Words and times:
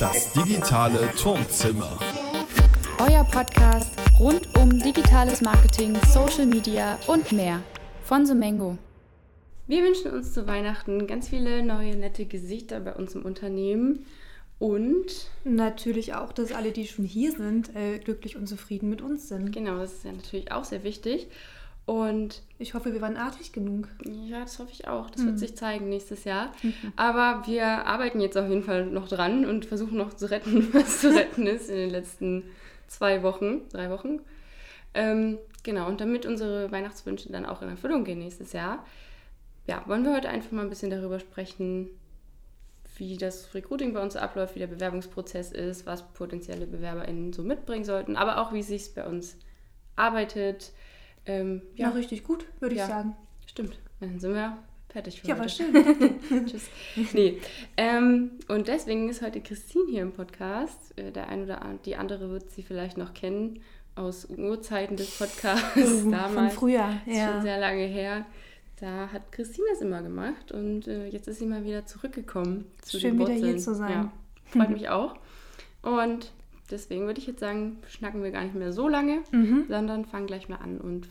Das 0.00 0.32
digitale 0.32 1.10
Turmzimmer. 1.14 1.98
Euer 2.98 3.24
Podcast 3.24 3.92
rund 4.18 4.48
um 4.56 4.70
digitales 4.70 5.40
Marketing, 5.40 5.96
Social 6.12 6.46
Media 6.46 6.98
und 7.06 7.30
mehr 7.30 7.62
von 8.02 8.26
Sumengo. 8.26 8.76
Wir 9.68 9.84
wünschen 9.84 10.10
uns 10.10 10.32
zu 10.32 10.46
Weihnachten 10.48 11.06
ganz 11.06 11.28
viele 11.28 11.62
neue, 11.62 11.94
nette 11.94 12.24
Gesichter 12.24 12.80
bei 12.80 12.94
uns 12.94 13.14
im 13.14 13.24
Unternehmen 13.24 14.04
und 14.58 15.30
natürlich 15.44 16.14
auch, 16.14 16.32
dass 16.32 16.52
alle, 16.52 16.72
die 16.72 16.86
schon 16.86 17.04
hier 17.04 17.30
sind, 17.32 17.76
äh, 17.76 17.98
glücklich 17.98 18.36
und 18.36 18.48
zufrieden 18.48 18.90
mit 18.90 19.00
uns 19.00 19.28
sind. 19.28 19.52
Genau, 19.52 19.78
das 19.78 19.92
ist 19.92 20.04
ja 20.04 20.12
natürlich 20.12 20.50
auch 20.50 20.64
sehr 20.64 20.82
wichtig. 20.82 21.28
Und 21.88 22.42
ich 22.58 22.74
hoffe, 22.74 22.92
wir 22.92 23.00
waren 23.00 23.16
artig 23.16 23.54
genug. 23.54 23.88
Ja, 24.04 24.40
das 24.40 24.58
hoffe 24.58 24.72
ich 24.72 24.86
auch. 24.86 25.08
Das 25.08 25.22
mhm. 25.22 25.28
wird 25.28 25.38
sich 25.38 25.56
zeigen 25.56 25.88
nächstes 25.88 26.24
Jahr. 26.24 26.52
Mhm. 26.62 26.74
Aber 26.96 27.46
wir 27.46 27.64
arbeiten 27.64 28.20
jetzt 28.20 28.36
auf 28.36 28.46
jeden 28.46 28.62
Fall 28.62 28.84
noch 28.84 29.08
dran 29.08 29.46
und 29.46 29.64
versuchen 29.64 29.96
noch 29.96 30.12
zu 30.12 30.30
retten, 30.30 30.68
was 30.74 31.00
zu 31.00 31.16
retten 31.16 31.46
ist 31.46 31.70
in 31.70 31.76
den 31.76 31.88
letzten 31.88 32.44
zwei 32.88 33.22
Wochen, 33.22 33.66
drei 33.70 33.88
Wochen. 33.88 34.20
Ähm, 34.92 35.38
genau, 35.62 35.88
und 35.88 36.02
damit 36.02 36.26
unsere 36.26 36.70
Weihnachtswünsche 36.70 37.32
dann 37.32 37.46
auch 37.46 37.62
in 37.62 37.70
Erfüllung 37.70 38.04
gehen 38.04 38.18
nächstes 38.18 38.52
Jahr, 38.52 38.84
ja, 39.66 39.82
wollen 39.86 40.04
wir 40.04 40.14
heute 40.14 40.28
einfach 40.28 40.50
mal 40.50 40.64
ein 40.64 40.68
bisschen 40.68 40.90
darüber 40.90 41.18
sprechen, 41.18 41.88
wie 42.98 43.16
das 43.16 43.54
Recruiting 43.54 43.94
bei 43.94 44.02
uns 44.02 44.14
abläuft, 44.14 44.56
wie 44.56 44.60
der 44.60 44.66
Bewerbungsprozess 44.66 45.52
ist, 45.52 45.86
was 45.86 46.06
potenzielle 46.12 46.66
BewerberInnen 46.66 47.32
so 47.32 47.42
mitbringen 47.42 47.86
sollten, 47.86 48.14
aber 48.16 48.42
auch 48.42 48.52
wie 48.52 48.60
es 48.60 48.66
sich 48.66 48.94
bei 48.94 49.06
uns 49.06 49.38
arbeitet, 49.96 50.72
ähm, 51.28 51.62
ja. 51.76 51.88
ja. 51.88 51.94
richtig 51.94 52.24
gut, 52.24 52.46
würde 52.60 52.74
ich 52.74 52.82
sagen. 52.82 53.14
Stimmt. 53.46 53.78
Dann 54.00 54.18
sind 54.18 54.34
wir 54.34 54.58
fertig 54.88 55.20
für 55.20 55.28
ja, 55.28 55.38
heute. 55.38 55.42
war 55.42 55.48
schön. 55.48 56.46
Tschüss. 56.46 56.68
Nee. 57.12 57.38
Ähm, 57.76 58.32
und 58.48 58.68
deswegen 58.68 59.08
ist 59.08 59.22
heute 59.22 59.40
Christine 59.40 59.84
hier 59.88 60.02
im 60.02 60.12
Podcast. 60.12 60.98
Äh, 60.98 61.12
der 61.12 61.28
eine 61.28 61.44
oder 61.44 61.60
die 61.84 61.96
andere 61.96 62.30
wird 62.30 62.50
sie 62.50 62.62
vielleicht 62.62 62.96
noch 62.96 63.14
kennen 63.14 63.60
aus 63.94 64.26
Urzeiten 64.26 64.96
des 64.96 65.18
Podcasts. 65.18 65.76
Uh, 65.76 66.10
damals. 66.10 66.54
Von 66.54 66.68
früher, 66.68 67.00
ja. 67.06 67.32
Schon 67.32 67.42
sehr 67.42 67.58
lange 67.58 67.84
her. 67.84 68.24
Da 68.80 69.10
hat 69.12 69.32
Christine 69.32 69.66
das 69.70 69.80
immer 69.80 70.02
gemacht 70.02 70.52
und 70.52 70.86
äh, 70.86 71.08
jetzt 71.08 71.26
ist 71.26 71.40
sie 71.40 71.46
mal 71.46 71.64
wieder 71.64 71.84
zurückgekommen. 71.84 72.66
Zu 72.82 73.00
Schön 73.00 73.18
wieder 73.18 73.32
hier 73.32 73.58
zu 73.58 73.74
sein. 73.74 73.90
Ja, 73.90 74.12
freut 74.44 74.70
mich 74.70 74.88
auch. 74.88 75.16
Und 75.82 76.32
deswegen 76.70 77.06
würde 77.06 77.20
ich 77.20 77.26
jetzt 77.26 77.40
sagen, 77.40 77.78
schnacken 77.88 78.22
wir 78.22 78.30
gar 78.30 78.44
nicht 78.44 78.54
mehr 78.54 78.72
so 78.72 78.86
lange, 78.86 79.22
mhm. 79.32 79.64
sondern 79.68 80.04
fangen 80.04 80.28
gleich 80.28 80.48
mal 80.48 80.56
an 80.56 80.78
und 80.78 81.08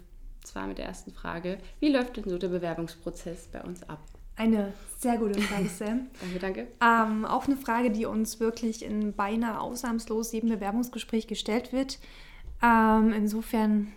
zwar 0.48 0.68
mit 0.68 0.78
der 0.78 0.86
ersten 0.86 1.12
Frage. 1.12 1.58
Wie 1.80 1.90
läuft 1.90 2.18
denn 2.18 2.30
so 2.30 2.38
der 2.38 2.50
Bewerbungsprozess 2.50 3.48
bei 3.48 3.62
uns 3.62 3.84
ab? 3.84 4.00
Eine 4.36 4.74
sehr 4.98 5.18
gute 5.18 5.42
Frage, 5.42 5.68
Sam. 5.78 6.08
danke, 6.22 6.40
danke. 6.40 6.68
Ähm, 6.82 7.26
auch 7.26 7.48
eine 7.48 7.58
Frage, 7.58 7.92
die 7.92 8.06
uns 8.06 8.40
wirklich 8.40 8.84
in 8.86 9.14
beinahe 9.14 9.60
ausnahmslos 9.60 10.32
jedem 10.32 10.50
Bewerbungsgespräch 10.50 11.28
gestellt 11.28 11.74
wird. 11.74 12.00
Ähm, 12.62 13.14
insofern 13.14 13.92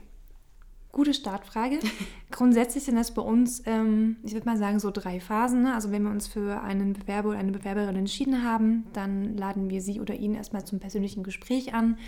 gute 0.92 1.14
Startfrage. 1.14 1.78
Grundsätzlich 2.30 2.84
sind 2.84 2.96
das 2.96 3.12
bei 3.12 3.22
uns, 3.22 3.62
ähm, 3.66 4.16
ich 4.22 4.32
würde 4.32 4.46
mal 4.46 4.56
sagen, 4.56 4.80
so 4.80 4.90
drei 4.90 5.20
Phasen. 5.20 5.62
Ne? 5.62 5.74
Also 5.74 5.92
wenn 5.92 6.02
wir 6.02 6.10
uns 6.10 6.26
für 6.26 6.62
einen 6.62 6.94
Bewerber 6.94 7.30
oder 7.30 7.38
eine 7.38 7.52
Bewerberin 7.52 7.96
entschieden 7.96 8.42
haben, 8.44 8.86
dann 8.92 9.36
laden 9.36 9.70
wir 9.70 9.82
sie 9.82 10.00
oder 10.00 10.14
ihn 10.14 10.34
erstmal 10.34 10.64
zum 10.64 10.80
persönlichen 10.80 11.22
Gespräch 11.22 11.74
an. 11.74 11.98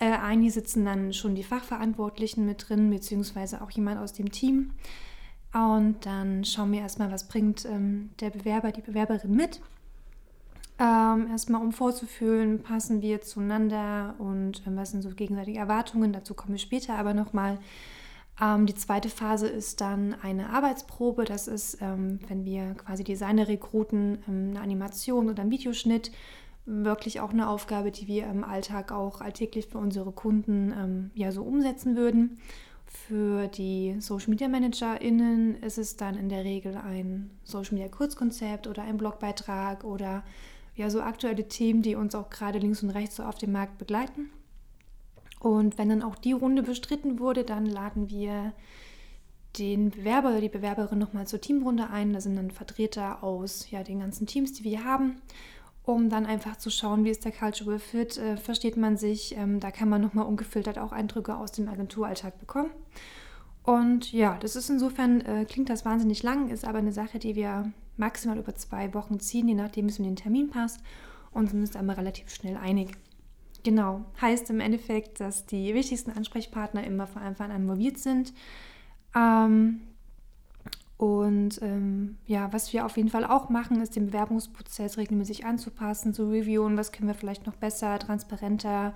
Äh, 0.00 0.12
ein, 0.12 0.48
sitzen 0.50 0.84
dann 0.84 1.12
schon 1.12 1.34
die 1.34 1.42
Fachverantwortlichen 1.42 2.46
mit 2.46 2.68
drin, 2.68 2.90
beziehungsweise 2.90 3.62
auch 3.62 3.70
jemand 3.70 4.00
aus 4.00 4.12
dem 4.12 4.30
Team. 4.30 4.70
Und 5.52 6.04
dann 6.04 6.44
schauen 6.44 6.72
wir 6.72 6.80
erstmal, 6.80 7.10
was 7.10 7.26
bringt 7.26 7.64
ähm, 7.64 8.10
der 8.20 8.30
Bewerber, 8.30 8.70
die 8.70 8.82
Bewerberin 8.82 9.34
mit. 9.34 9.60
Ähm, 10.78 11.26
erstmal 11.30 11.60
um 11.62 11.72
vorzufühlen, 11.72 12.62
passen 12.62 13.02
wir 13.02 13.20
zueinander 13.22 14.14
und 14.18 14.62
ähm, 14.66 14.76
was 14.76 14.92
sind 14.92 15.02
so 15.02 15.10
gegenseitige 15.10 15.58
Erwartungen. 15.58 16.12
Dazu 16.12 16.34
kommen 16.34 16.52
wir 16.52 16.58
später 16.58 16.94
aber 16.94 17.14
nochmal. 17.14 17.58
Ähm, 18.40 18.66
die 18.66 18.76
zweite 18.76 19.08
Phase 19.08 19.48
ist 19.48 19.80
dann 19.80 20.14
eine 20.22 20.50
Arbeitsprobe. 20.50 21.24
Das 21.24 21.48
ist, 21.48 21.78
ähm, 21.80 22.20
wenn 22.28 22.44
wir 22.44 22.74
quasi 22.74 23.02
Designer 23.02 23.48
rekruten, 23.48 24.18
ähm, 24.28 24.50
eine 24.50 24.60
Animation 24.60 25.28
oder 25.28 25.42
ein 25.42 25.50
Videoschnitt 25.50 26.12
wirklich 26.68 27.20
auch 27.20 27.30
eine 27.30 27.48
Aufgabe, 27.48 27.90
die 27.90 28.06
wir 28.06 28.26
im 28.26 28.44
Alltag 28.44 28.92
auch 28.92 29.20
alltäglich 29.20 29.66
für 29.66 29.78
unsere 29.78 30.12
Kunden 30.12 30.72
ähm, 30.76 31.10
ja 31.14 31.32
so 31.32 31.42
umsetzen 31.42 31.96
würden. 31.96 32.38
Für 32.86 33.48
die 33.48 33.96
Social 34.00 34.30
Media 34.30 34.48
ManagerInnen 34.48 35.56
ist 35.62 35.78
es 35.78 35.96
dann 35.96 36.16
in 36.16 36.28
der 36.28 36.44
Regel 36.44 36.76
ein 36.76 37.30
Social 37.42 37.74
Media 37.74 37.88
Kurzkonzept 37.88 38.66
oder 38.66 38.82
ein 38.82 38.98
Blogbeitrag 38.98 39.84
oder 39.84 40.24
ja 40.74 40.90
so 40.90 41.00
aktuelle 41.00 41.48
Themen, 41.48 41.82
die 41.82 41.96
uns 41.96 42.14
auch 42.14 42.30
gerade 42.30 42.58
links 42.58 42.82
und 42.82 42.90
rechts 42.90 43.16
so 43.16 43.24
auf 43.24 43.36
dem 43.36 43.52
Markt 43.52 43.78
begleiten. 43.78 44.30
Und 45.40 45.78
wenn 45.78 45.88
dann 45.88 46.02
auch 46.02 46.16
die 46.16 46.32
Runde 46.32 46.62
bestritten 46.62 47.18
wurde, 47.18 47.44
dann 47.44 47.66
laden 47.66 48.10
wir 48.10 48.52
den 49.58 49.90
Bewerber 49.90 50.30
oder 50.30 50.40
die 50.40 50.48
Bewerberin 50.48 50.98
nochmal 50.98 51.26
zur 51.26 51.40
Teamrunde 51.40 51.90
ein. 51.90 52.12
Da 52.12 52.20
sind 52.20 52.36
dann 52.36 52.50
Vertreter 52.50 53.22
aus 53.22 53.70
ja, 53.70 53.82
den 53.82 54.00
ganzen 54.00 54.26
Teams, 54.26 54.52
die 54.52 54.64
wir 54.64 54.84
haben 54.84 55.16
um 55.88 56.10
dann 56.10 56.26
einfach 56.26 56.56
zu 56.56 56.70
schauen, 56.70 57.04
wie 57.04 57.10
ist 57.10 57.24
der 57.24 57.32
Cultural 57.32 57.78
Fit, 57.78 58.18
äh, 58.18 58.36
versteht 58.36 58.76
man 58.76 58.96
sich. 58.96 59.36
Ähm, 59.36 59.58
da 59.58 59.70
kann 59.70 59.88
man 59.88 60.02
nochmal 60.02 60.26
ungefiltert 60.26 60.78
auch 60.78 60.92
Eindrücke 60.92 61.36
aus 61.36 61.52
dem 61.52 61.68
Agenturalltag 61.68 62.38
bekommen. 62.38 62.70
Und 63.62 64.12
ja, 64.12 64.36
das 64.40 64.56
ist 64.56 64.70
insofern, 64.70 65.20
äh, 65.22 65.44
klingt 65.46 65.68
das 65.70 65.84
wahnsinnig 65.84 66.22
lang, 66.22 66.50
ist 66.50 66.66
aber 66.66 66.78
eine 66.78 66.92
Sache, 66.92 67.18
die 67.18 67.34
wir 67.34 67.72
maximal 67.96 68.38
über 68.38 68.54
zwei 68.54 68.92
Wochen 68.94 69.18
ziehen, 69.18 69.48
je 69.48 69.54
nachdem, 69.54 69.86
wie 69.86 69.90
es 69.90 69.98
mit 69.98 70.08
den 70.08 70.16
Termin 70.16 70.50
passt 70.50 70.80
und 71.32 71.50
sind 71.50 71.60
uns 71.60 71.76
einmal 71.76 71.96
relativ 71.96 72.30
schnell 72.30 72.56
einig. 72.56 72.92
Genau, 73.64 74.04
heißt 74.20 74.50
im 74.50 74.60
Endeffekt, 74.60 75.20
dass 75.20 75.46
die 75.46 75.74
wichtigsten 75.74 76.10
Ansprechpartner 76.10 76.84
immer 76.84 77.06
von 77.06 77.22
Anfang 77.22 77.50
an 77.50 77.62
involviert 77.62 77.98
sind. 77.98 78.32
Ähm, 79.16 79.80
und 80.98 81.62
ähm, 81.62 82.18
ja, 82.26 82.52
was 82.52 82.72
wir 82.72 82.84
auf 82.84 82.96
jeden 82.96 83.08
Fall 83.08 83.24
auch 83.24 83.48
machen, 83.50 83.80
ist 83.80 83.94
den 83.94 84.06
Bewerbungsprozess 84.06 84.98
regelmäßig 84.98 85.46
anzupassen, 85.46 86.12
zu 86.12 86.28
reviewen, 86.28 86.76
was 86.76 86.90
können 86.90 87.06
wir 87.06 87.14
vielleicht 87.14 87.46
noch 87.46 87.54
besser, 87.54 88.00
transparenter 88.00 88.94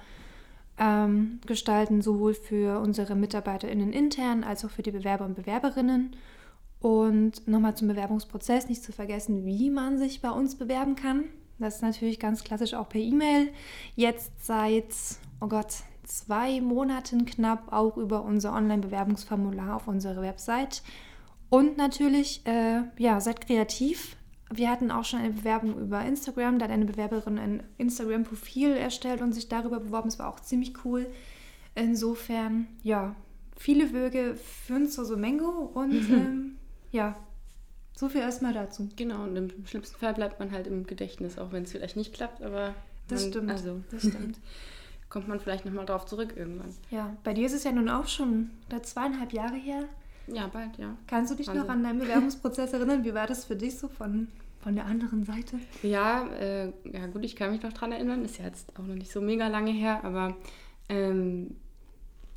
ähm, 0.78 1.38
gestalten, 1.46 2.02
sowohl 2.02 2.34
für 2.34 2.80
unsere 2.80 3.14
MitarbeiterInnen 3.14 3.92
intern 3.92 4.42
als 4.42 4.64
auch 4.64 4.70
für 4.70 4.82
die 4.82 4.90
Bewerber 4.90 5.24
und 5.24 5.36
Bewerberinnen. 5.36 6.16
Und 6.80 7.46
nochmal 7.46 7.76
zum 7.76 7.86
Bewerbungsprozess, 7.86 8.68
nicht 8.68 8.82
zu 8.82 8.90
vergessen, 8.90 9.46
wie 9.46 9.70
man 9.70 9.96
sich 9.96 10.20
bei 10.20 10.30
uns 10.30 10.56
bewerben 10.56 10.96
kann. 10.96 11.26
Das 11.60 11.76
ist 11.76 11.82
natürlich 11.82 12.18
ganz 12.18 12.42
klassisch 12.42 12.74
auch 12.74 12.88
per 12.88 13.00
E-Mail. 13.00 13.50
Jetzt 13.94 14.44
seit, 14.44 14.92
oh 15.40 15.46
Gott, 15.46 15.72
zwei 16.02 16.60
Monaten 16.60 17.26
knapp 17.26 17.72
auch 17.72 17.96
über 17.96 18.24
unser 18.24 18.52
Online-Bewerbungsformular 18.54 19.76
auf 19.76 19.86
unserer 19.86 20.20
Website 20.20 20.82
und 21.52 21.76
natürlich, 21.76 22.40
äh, 22.46 22.80
ja, 22.96 23.20
seid 23.20 23.46
kreativ. 23.46 24.16
Wir 24.50 24.70
hatten 24.70 24.90
auch 24.90 25.04
schon 25.04 25.18
eine 25.18 25.34
Bewerbung 25.34 25.78
über 25.78 26.02
Instagram. 26.02 26.58
Da 26.58 26.64
hat 26.64 26.72
eine 26.72 26.86
Bewerberin 26.86 27.38
ein 27.38 27.62
Instagram-Profil 27.76 28.70
erstellt 28.70 29.20
und 29.20 29.34
sich 29.34 29.50
darüber 29.50 29.78
beworben. 29.78 30.08
Es 30.08 30.18
war 30.18 30.30
auch 30.30 30.40
ziemlich 30.40 30.72
cool. 30.86 31.06
Insofern, 31.74 32.68
ja, 32.82 33.14
viele 33.54 33.92
Wege 33.92 34.34
führen 34.36 34.88
zur 34.88 35.04
Somengo 35.04 35.70
und 35.74 36.08
mhm. 36.08 36.14
ähm, 36.14 36.56
ja, 36.90 37.16
so 37.94 38.08
viel 38.08 38.22
erstmal 38.22 38.54
dazu. 38.54 38.88
Genau, 38.96 39.22
und 39.22 39.36
im 39.36 39.66
schlimmsten 39.66 39.98
Fall 39.98 40.14
bleibt 40.14 40.40
man 40.40 40.52
halt 40.52 40.66
im 40.66 40.86
Gedächtnis, 40.86 41.36
auch 41.36 41.52
wenn 41.52 41.64
es 41.64 41.72
vielleicht 41.72 41.96
nicht 41.96 42.14
klappt, 42.14 42.42
aber. 42.42 42.74
Das 43.08 43.24
man, 43.24 43.30
stimmt. 43.30 43.50
Also, 43.50 43.82
das 43.90 44.00
stimmt. 44.00 44.40
kommt 45.10 45.28
man 45.28 45.38
vielleicht 45.38 45.66
nochmal 45.66 45.84
drauf 45.84 46.06
zurück 46.06 46.32
irgendwann. 46.34 46.74
Ja, 46.90 47.14
bei 47.24 47.34
dir 47.34 47.44
ist 47.44 47.52
es 47.52 47.64
ja 47.64 47.72
nun 47.72 47.90
auch 47.90 48.08
schon 48.08 48.48
zweieinhalb 48.82 49.34
Jahre 49.34 49.56
her. 49.56 49.86
Ja, 50.26 50.46
bald, 50.46 50.76
ja. 50.78 50.96
Kannst 51.06 51.32
du 51.32 51.36
dich 51.36 51.48
Wahnsinn. 51.48 51.62
noch 51.62 51.70
an 51.70 51.82
deinen 51.82 51.98
Bewerbungsprozess 51.98 52.72
erinnern? 52.72 53.04
Wie 53.04 53.14
war 53.14 53.26
das 53.26 53.44
für 53.44 53.56
dich 53.56 53.78
so 53.78 53.88
von, 53.88 54.28
von 54.60 54.74
der 54.74 54.86
anderen 54.86 55.24
Seite? 55.24 55.58
Ja, 55.82 56.26
äh, 56.28 56.72
ja 56.84 57.06
gut, 57.12 57.24
ich 57.24 57.36
kann 57.36 57.50
mich 57.50 57.62
noch 57.62 57.72
daran 57.72 57.92
erinnern. 57.92 58.24
Ist 58.24 58.38
ja 58.38 58.44
jetzt 58.44 58.76
auch 58.78 58.84
noch 58.84 58.94
nicht 58.94 59.10
so 59.10 59.20
mega 59.20 59.48
lange 59.48 59.72
her, 59.72 60.04
aber 60.04 60.36
ähm, 60.88 61.56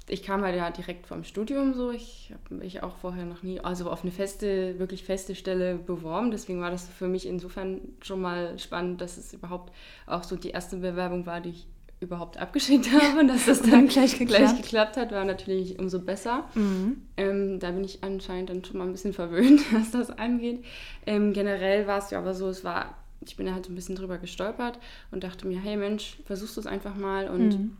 ich 0.07 0.21
kam 0.21 0.43
halt 0.43 0.55
ja 0.55 0.69
direkt 0.69 1.07
vom 1.07 1.23
Studium 1.23 1.73
so. 1.73 1.91
Ich 1.91 2.31
habe 2.31 2.55
mich 2.55 2.83
auch 2.83 2.95
vorher 2.97 3.25
noch 3.25 3.43
nie, 3.43 3.59
also 3.59 3.89
auf 3.89 4.03
eine 4.03 4.11
feste, 4.11 4.77
wirklich 4.77 5.03
feste 5.03 5.35
Stelle 5.35 5.75
beworben. 5.75 6.31
Deswegen 6.31 6.61
war 6.61 6.71
das 6.71 6.87
für 6.87 7.07
mich 7.07 7.27
insofern 7.27 7.81
schon 8.01 8.21
mal 8.21 8.57
spannend, 8.59 9.01
dass 9.01 9.17
es 9.17 9.33
überhaupt 9.33 9.73
auch 10.05 10.23
so 10.23 10.35
die 10.35 10.49
erste 10.49 10.77
Bewerbung 10.77 11.25
war, 11.25 11.41
die 11.41 11.49
ich 11.49 11.67
überhaupt 11.99 12.37
abgeschickt 12.37 12.91
habe 12.91 13.19
und 13.19 13.27
dass 13.27 13.45
das 13.45 13.61
dann, 13.61 13.87
gleich, 13.87 14.17
geklappt. 14.17 14.43
gleich, 14.43 14.61
geklappt. 14.61 14.97
hat, 14.97 15.11
war 15.11 15.25
natürlich 15.25 15.79
umso 15.79 15.99
besser. 15.99 16.45
Mhm. 16.53 17.01
Ähm, 17.17 17.59
da 17.59 17.71
bin 17.71 17.83
ich 17.83 18.03
anscheinend 18.03 18.49
dann 18.49 18.63
schon 18.65 18.77
mal 18.77 18.85
ein 18.85 18.91
bisschen 18.91 19.13
verwöhnt, 19.13 19.61
was 19.73 19.91
das 19.91 20.11
angeht. 20.11 20.63
Ähm, 21.05 21.33
generell 21.33 21.87
war 21.87 21.99
es 21.99 22.11
ja 22.11 22.19
aber 22.19 22.33
so, 22.33 22.49
es 22.49 22.63
war, 22.63 22.95
ich 23.21 23.35
bin 23.37 23.45
da 23.45 23.53
halt 23.53 23.65
so 23.65 23.71
ein 23.71 23.75
bisschen 23.75 23.95
drüber 23.95 24.17
gestolpert 24.17 24.79
und 25.11 25.23
dachte 25.23 25.47
mir, 25.47 25.59
hey 25.59 25.77
Mensch, 25.77 26.17
versuchst 26.25 26.57
du 26.57 26.61
es 26.61 26.67
einfach 26.67 26.95
mal 26.95 27.29
und 27.29 27.59
mhm. 27.59 27.77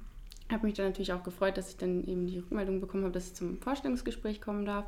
habe 0.52 0.66
mich 0.66 0.76
dann 0.76 0.88
natürlich 0.88 1.14
auch 1.14 1.24
gefreut, 1.24 1.58
dass 1.58 1.70
ich 1.70 1.78
dann 1.78 2.06
eben 2.06 2.28
die 2.28 2.40
Rückmeldung 2.40 2.80
bekommen 2.80 3.04
habe, 3.04 3.14
dass 3.14 3.28
ich 3.28 3.34
zum 3.34 3.60
Vorstellungsgespräch 3.60 4.42
kommen 4.42 4.66
darf. 4.66 4.86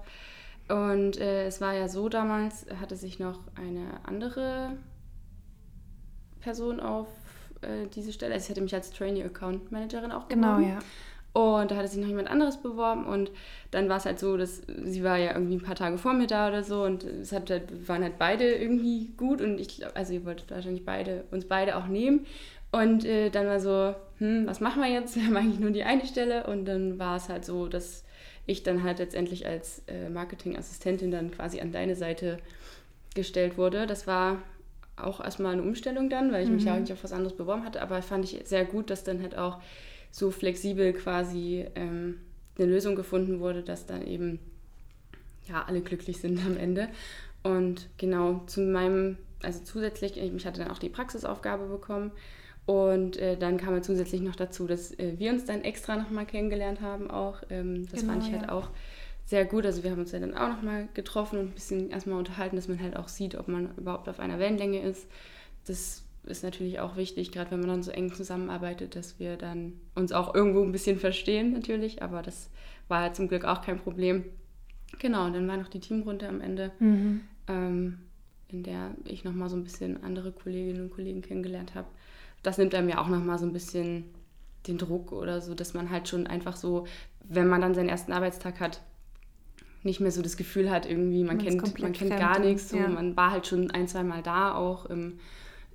Und 0.70 1.18
äh, 1.18 1.46
es 1.46 1.62
war 1.62 1.74
ja 1.74 1.88
so 1.88 2.10
damals, 2.10 2.66
hatte 2.80 2.96
sich 2.96 3.20
noch 3.20 3.40
eine 3.56 4.06
andere 4.06 4.78
Person 6.42 6.80
auf 6.80 7.08
äh, 7.62 7.88
diese 7.96 8.12
Stelle. 8.14 8.34
Also 8.34 8.46
ich 8.46 8.50
hatte 8.52 8.62
mich 8.62 8.74
als 8.76 8.92
Trainee 8.92 9.24
Account 9.24 9.72
Managerin 9.72 10.12
auch 10.12 10.28
Genau, 10.28 10.58
beworben. 10.58 10.70
ja. 10.70 10.80
Und 11.34 11.70
da 11.70 11.76
hatte 11.76 11.88
sich 11.88 12.00
noch 12.00 12.08
jemand 12.08 12.30
anderes 12.32 12.58
beworben 12.58 13.06
und 13.06 13.30
dann 13.70 13.90
war 13.90 13.98
es 13.98 14.06
halt 14.06 14.18
so, 14.18 14.38
dass 14.38 14.64
sie 14.86 15.04
war 15.04 15.18
ja 15.18 15.34
irgendwie 15.36 15.56
ein 15.58 15.62
paar 15.62 15.76
Tage 15.76 16.00
vor 16.00 16.14
mir 16.14 16.26
da 16.26 16.48
oder 16.48 16.64
so 16.64 16.82
und 16.84 17.04
es 17.04 17.32
hat 17.32 17.52
halt, 17.52 17.88
waren 17.88 18.02
halt 18.02 18.18
beide 18.18 18.56
irgendwie 18.56 19.12
gut 19.18 19.42
und 19.42 19.60
ich 19.60 19.68
glaube, 19.78 19.96
also 19.96 20.14
ihr 20.14 20.26
wolltet 20.26 20.50
wahrscheinlich 20.50 20.84
beide, 20.84 21.26
uns 21.30 21.46
beide 21.46 21.76
auch 21.78 21.86
nehmen. 21.88 22.26
Und 22.72 23.06
äh, 23.06 23.30
dann 23.30 23.46
war 23.46 23.60
so, 23.60 23.94
hm, 24.18 24.48
was 24.48 24.62
machen 24.62 24.82
wir 24.82 24.90
jetzt? 24.90 25.16
Wir 25.16 25.26
haben 25.28 25.38
eigentlich 25.38 25.60
nur 25.60 25.70
die 25.72 25.84
eine 25.84 26.06
Stelle 26.08 26.48
und 26.48 26.66
dann 26.66 26.98
war 26.98 27.18
es 27.18 27.30
halt 27.30 27.46
so, 27.46 27.68
dass 27.68 28.04
ich 28.48 28.64
dann 28.64 28.82
halt 28.84 28.98
letztendlich 29.00 29.46
als 29.46 29.84
äh, 29.88 30.10
Marketingassistentin 30.10 31.12
dann 31.12 31.30
quasi 31.32 31.60
an 31.62 31.72
deine 31.72 31.96
Seite 31.96 32.40
gestellt 33.14 33.58
wurde. 33.58 33.86
Das 33.86 34.08
war 34.08 34.38
auch 34.98 35.24
erstmal 35.24 35.54
eine 35.54 35.64
Umstellung 35.64 36.10
dann, 36.10 36.32
weil 36.32 36.44
ich 36.44 36.50
mich 36.50 36.66
ja 36.66 36.74
eigentlich 36.74 36.94
auf 36.94 37.04
was 37.04 37.14
anderes 37.14 37.38
beworben 37.38 37.64
hatte, 37.64 37.82
aber 37.82 38.02
fand 38.02 38.26
ich 38.26 38.42
sehr 38.46 38.66
gut, 38.66 38.90
dass 38.90 39.04
dann 39.04 39.22
halt 39.22 39.38
auch 39.38 39.60
so 40.12 40.32
flexibel 40.32 40.94
quasi 40.94 41.66
ähm, 41.76 42.20
eine 42.58 42.68
Lösung 42.68 42.96
gefunden 42.96 43.40
wurde, 43.40 43.62
dass 43.62 43.86
dann 43.86 44.06
eben 44.06 44.40
ja 45.48 45.64
alle 45.68 45.82
glücklich 45.82 46.20
sind 46.20 46.44
am 46.46 46.58
Ende. 46.58 46.90
Und 47.44 47.90
genau 47.98 48.42
zu 48.48 48.62
meinem, 48.62 49.18
also 49.42 49.64
zusätzlich, 49.64 50.18
ich 50.18 50.46
hatte 50.46 50.62
dann 50.62 50.72
auch 50.72 50.80
die 50.80 50.90
Praxisaufgabe 50.90 51.68
bekommen 51.68 52.12
und 52.66 53.18
äh, 53.18 53.38
dann 53.38 53.58
kam 53.58 53.76
ja 53.76 53.82
zusätzlich 53.82 54.22
noch 54.22 54.36
dazu, 54.36 54.68
dass 54.68 54.92
äh, 55.00 55.14
wir 55.18 55.32
uns 55.32 55.46
dann 55.46 55.62
extra 55.62 55.96
nochmal 55.96 56.26
kennengelernt 56.26 56.82
haben 56.82 57.10
auch. 57.10 57.42
Ähm, 57.50 57.88
das 57.90 58.02
Genau, 58.02 58.14
fand 58.14 58.24
ich 58.26 58.32
halt 58.34 58.44
ja. 58.44 58.52
auch 58.52 58.70
sehr 59.28 59.46
gut. 59.46 59.66
Also 59.66 59.84
wir 59.84 59.92
haben 59.92 60.00
uns 60.00 60.12
ja 60.14 60.20
dann 60.20 60.36
auch 60.36 60.48
nochmal 60.48 60.88
getroffen 60.94 61.38
und 61.38 61.48
ein 61.50 61.54
bisschen 61.54 61.92
erstmal 61.92 62.18
unterhalten, 62.18 62.56
dass 62.56 62.68
man 62.68 62.82
halt 62.82 62.96
auch 62.96 63.10
sieht, 63.10 63.36
ob 63.36 63.48
man 63.50 63.76
überhaupt 63.78 64.08
auf 64.10 64.20
einer 64.20 64.40
Wellenlänge 64.40 64.82
ist. 64.82 65.06
Das 65.66 66.04
ist 66.24 66.44
natürlich 66.44 66.80
auch 66.80 66.96
wichtig, 66.96 67.32
gerade 67.32 67.52
wenn 67.52 67.60
man 67.60 67.70
dann 67.70 67.84
so 67.84 67.92
eng 67.92 68.12
zusammenarbeitet, 68.14 68.96
dass 68.96 69.20
wir 69.20 69.36
dann 69.38 69.74
uns 69.96 70.12
auch 70.14 70.34
irgendwo 70.34 70.64
ein 70.64 70.72
bisschen 70.72 70.98
verstehen 70.98 71.54
natürlich, 71.54 72.02
aber 72.02 72.22
das 72.22 72.50
war 72.88 73.02
halt 73.02 73.16
zum 73.16 73.28
Glück 73.28 73.44
auch 73.46 73.62
kein 73.62 73.80
Problem. 73.80 74.24
Genau, 75.00 75.26
und 75.26 75.34
dann 75.34 75.48
war 75.48 75.58
noch 75.58 75.68
die 75.68 75.80
Teamrunde 75.82 76.28
am 76.28 76.42
Ende, 76.42 76.72
Mhm. 76.80 77.22
ähm, 77.48 78.00
in 78.50 78.64
der 78.64 78.92
ich 79.06 79.26
nochmal 79.26 79.50
so 79.50 79.58
ein 79.58 79.64
bisschen 79.64 80.04
andere 80.04 80.32
Kolleginnen 80.32 80.84
und 80.84 80.94
Kollegen 80.94 81.22
kennengelernt 81.22 81.76
habe. 81.76 81.88
Das 82.44 82.58
nimmt 82.58 82.74
einem 82.76 82.88
ja 82.88 83.00
auch 83.02 83.10
nochmal 83.10 83.38
so 83.38 83.46
ein 83.46 83.52
bisschen 83.52 84.06
den 84.68 84.78
Druck 84.78 85.12
oder 85.12 85.42
so, 85.42 85.54
dass 85.54 85.74
man 85.74 85.90
halt 85.90 86.08
schon 86.08 86.28
einfach 86.28 86.56
so, 86.56 86.88
wenn 87.26 87.48
man 87.48 87.60
dann 87.62 87.76
seinen 87.76 87.90
ersten 87.90 88.14
Arbeitstag 88.14 88.62
hat, 88.62 88.82
nicht 89.88 90.00
mehr 90.00 90.12
so 90.12 90.22
das 90.22 90.38
Gefühl 90.38 90.70
hat, 90.70 90.86
irgendwie, 90.86 91.24
man 91.24 91.38
Man 91.38 91.46
kennt, 91.46 91.80
man 91.82 91.92
kennt 91.94 92.12
gar 92.12 92.38
nichts. 92.40 92.70
So, 92.70 92.78
ja. 92.78 92.88
Man 92.88 93.16
war 93.18 93.32
halt 93.32 93.48
schon 93.48 93.72
ein, 93.72 93.88
zwei 93.88 94.04
Mal 94.04 94.22
da 94.22 94.54
auch 94.54 94.86
im, 94.86 95.20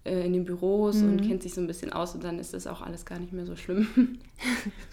äh, 0.05 0.25
in 0.25 0.33
den 0.33 0.45
Büros 0.45 0.97
Mhm. 0.97 1.09
und 1.11 1.23
kennt 1.27 1.43
sich 1.43 1.55
so 1.55 1.61
ein 1.61 1.67
bisschen 1.67 1.93
aus 1.93 2.15
und 2.15 2.23
dann 2.23 2.39
ist 2.39 2.55
das 2.55 2.67
auch 2.69 2.81
alles 2.83 3.05
gar 3.05 3.19
nicht 3.19 3.33
mehr 3.33 3.47
so 3.47 3.57
schlimm. 3.57 3.87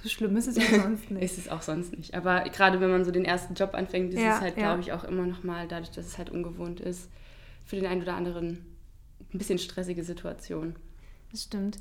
So 0.04 0.10
schlimm 0.10 0.36
ist 0.38 0.48
es 0.48 0.56
ja 0.58 0.82
sonst 0.82 1.12
nicht. 1.12 1.24
ist 1.24 1.38
es 1.38 1.50
auch 1.50 1.62
sonst 1.62 1.96
nicht. 1.98 2.14
Aber 2.16 2.42
gerade 2.46 2.80
wenn 2.80 2.90
man 2.92 3.04
so 3.06 3.12
den 3.12 3.26
ersten 3.26 3.54
Job 3.54 3.74
anfängt, 3.74 4.14
ist 4.14 4.22
Ja, 4.22 4.36
es 4.36 4.42
halt, 4.42 4.56
ja. 4.58 4.64
glaube 4.64 4.82
ich, 4.82 4.94
auch 4.94 5.04
immer 5.04 5.26
noch 5.26 5.44
mal, 5.44 5.68
dadurch, 5.68 5.92
dass 5.92 6.06
es 6.08 6.18
halt 6.18 6.30
ungewohnt 6.30 6.80
ist, 6.80 7.10
für 7.66 7.76
den 7.76 7.86
einen 7.86 8.02
oder 8.04 8.16
anderen 8.16 8.66
ein 9.34 9.38
bisschen 9.38 9.60
stressige 9.60 10.04
Situation. 10.04 10.76
Das 11.32 11.44
stimmt. 11.44 11.78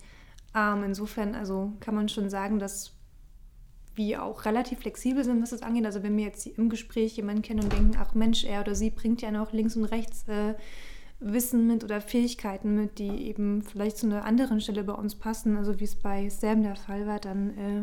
Ähm, 0.55 0.83
insofern, 0.85 1.35
also 1.35 1.73
kann 1.81 1.95
man 1.95 2.09
schon 2.09 2.29
sagen, 2.31 2.59
dass 2.59 2.93
wir 3.99 4.23
auch 4.23 4.47
relativ 4.47 4.79
flexibel 4.79 5.23
sind, 5.23 5.43
was 5.43 5.51
das 5.51 5.63
angeht. 5.63 5.85
Also 5.85 6.03
wenn 6.03 6.17
wir 6.17 6.25
jetzt 6.25 6.47
im 6.47 6.71
Gespräch 6.71 7.17
jemanden 7.17 7.43
kennen 7.43 7.65
und 7.65 7.73
denken, 7.73 7.99
ach 8.01 8.15
Mensch, 8.15 8.45
er 8.45 8.63
oder 8.63 8.75
sie 8.75 8.89
bringt 8.89 9.21
ja 9.21 9.31
noch 9.31 9.53
links 9.53 9.77
und 9.77 9.85
rechts 9.85 10.27
äh, 10.29 10.55
Wissen 11.21 11.67
mit 11.67 11.85
oder 11.85 12.01
Fähigkeiten 12.01 12.75
mit, 12.77 12.99
die 12.99 13.27
eben 13.27 13.63
vielleicht 13.63 13.99
zu 13.99 14.07
einer 14.07 14.25
anderen 14.25 14.61
Stelle 14.61 14.85
bei 14.85 14.95
uns 14.95 15.17
passen, 15.17 15.57
also 15.57 15.81
wie 15.81 15.85
es 15.85 15.97
bei 15.97 16.29
Sam 16.31 16.63
der 16.63 16.77
Fall 16.77 17.07
war, 17.07 17.19
dann 17.19 17.51
äh, 17.59 17.83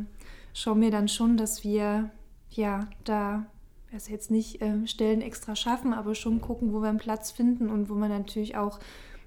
schauen 0.54 0.82
wir 0.82 0.90
dann 0.90 1.08
schon, 1.08 1.38
dass 1.38 1.64
wir 1.64 2.10
ja 2.50 2.88
da 3.04 3.46
also 3.92 4.12
jetzt 4.12 4.32
nicht 4.32 4.62
äh, 4.62 4.88
Stellen 4.88 5.22
extra 5.22 5.56
schaffen, 5.56 5.94
aber 5.94 6.16
schon 6.16 6.42
gucken, 6.42 6.74
wo 6.74 6.82
wir 6.82 6.90
einen 6.90 6.98
Platz 6.98 7.32
finden 7.32 7.70
und 7.70 7.90
wo 7.90 7.96
man 7.96 8.10
natürlich 8.10 8.56
auch 8.56 8.80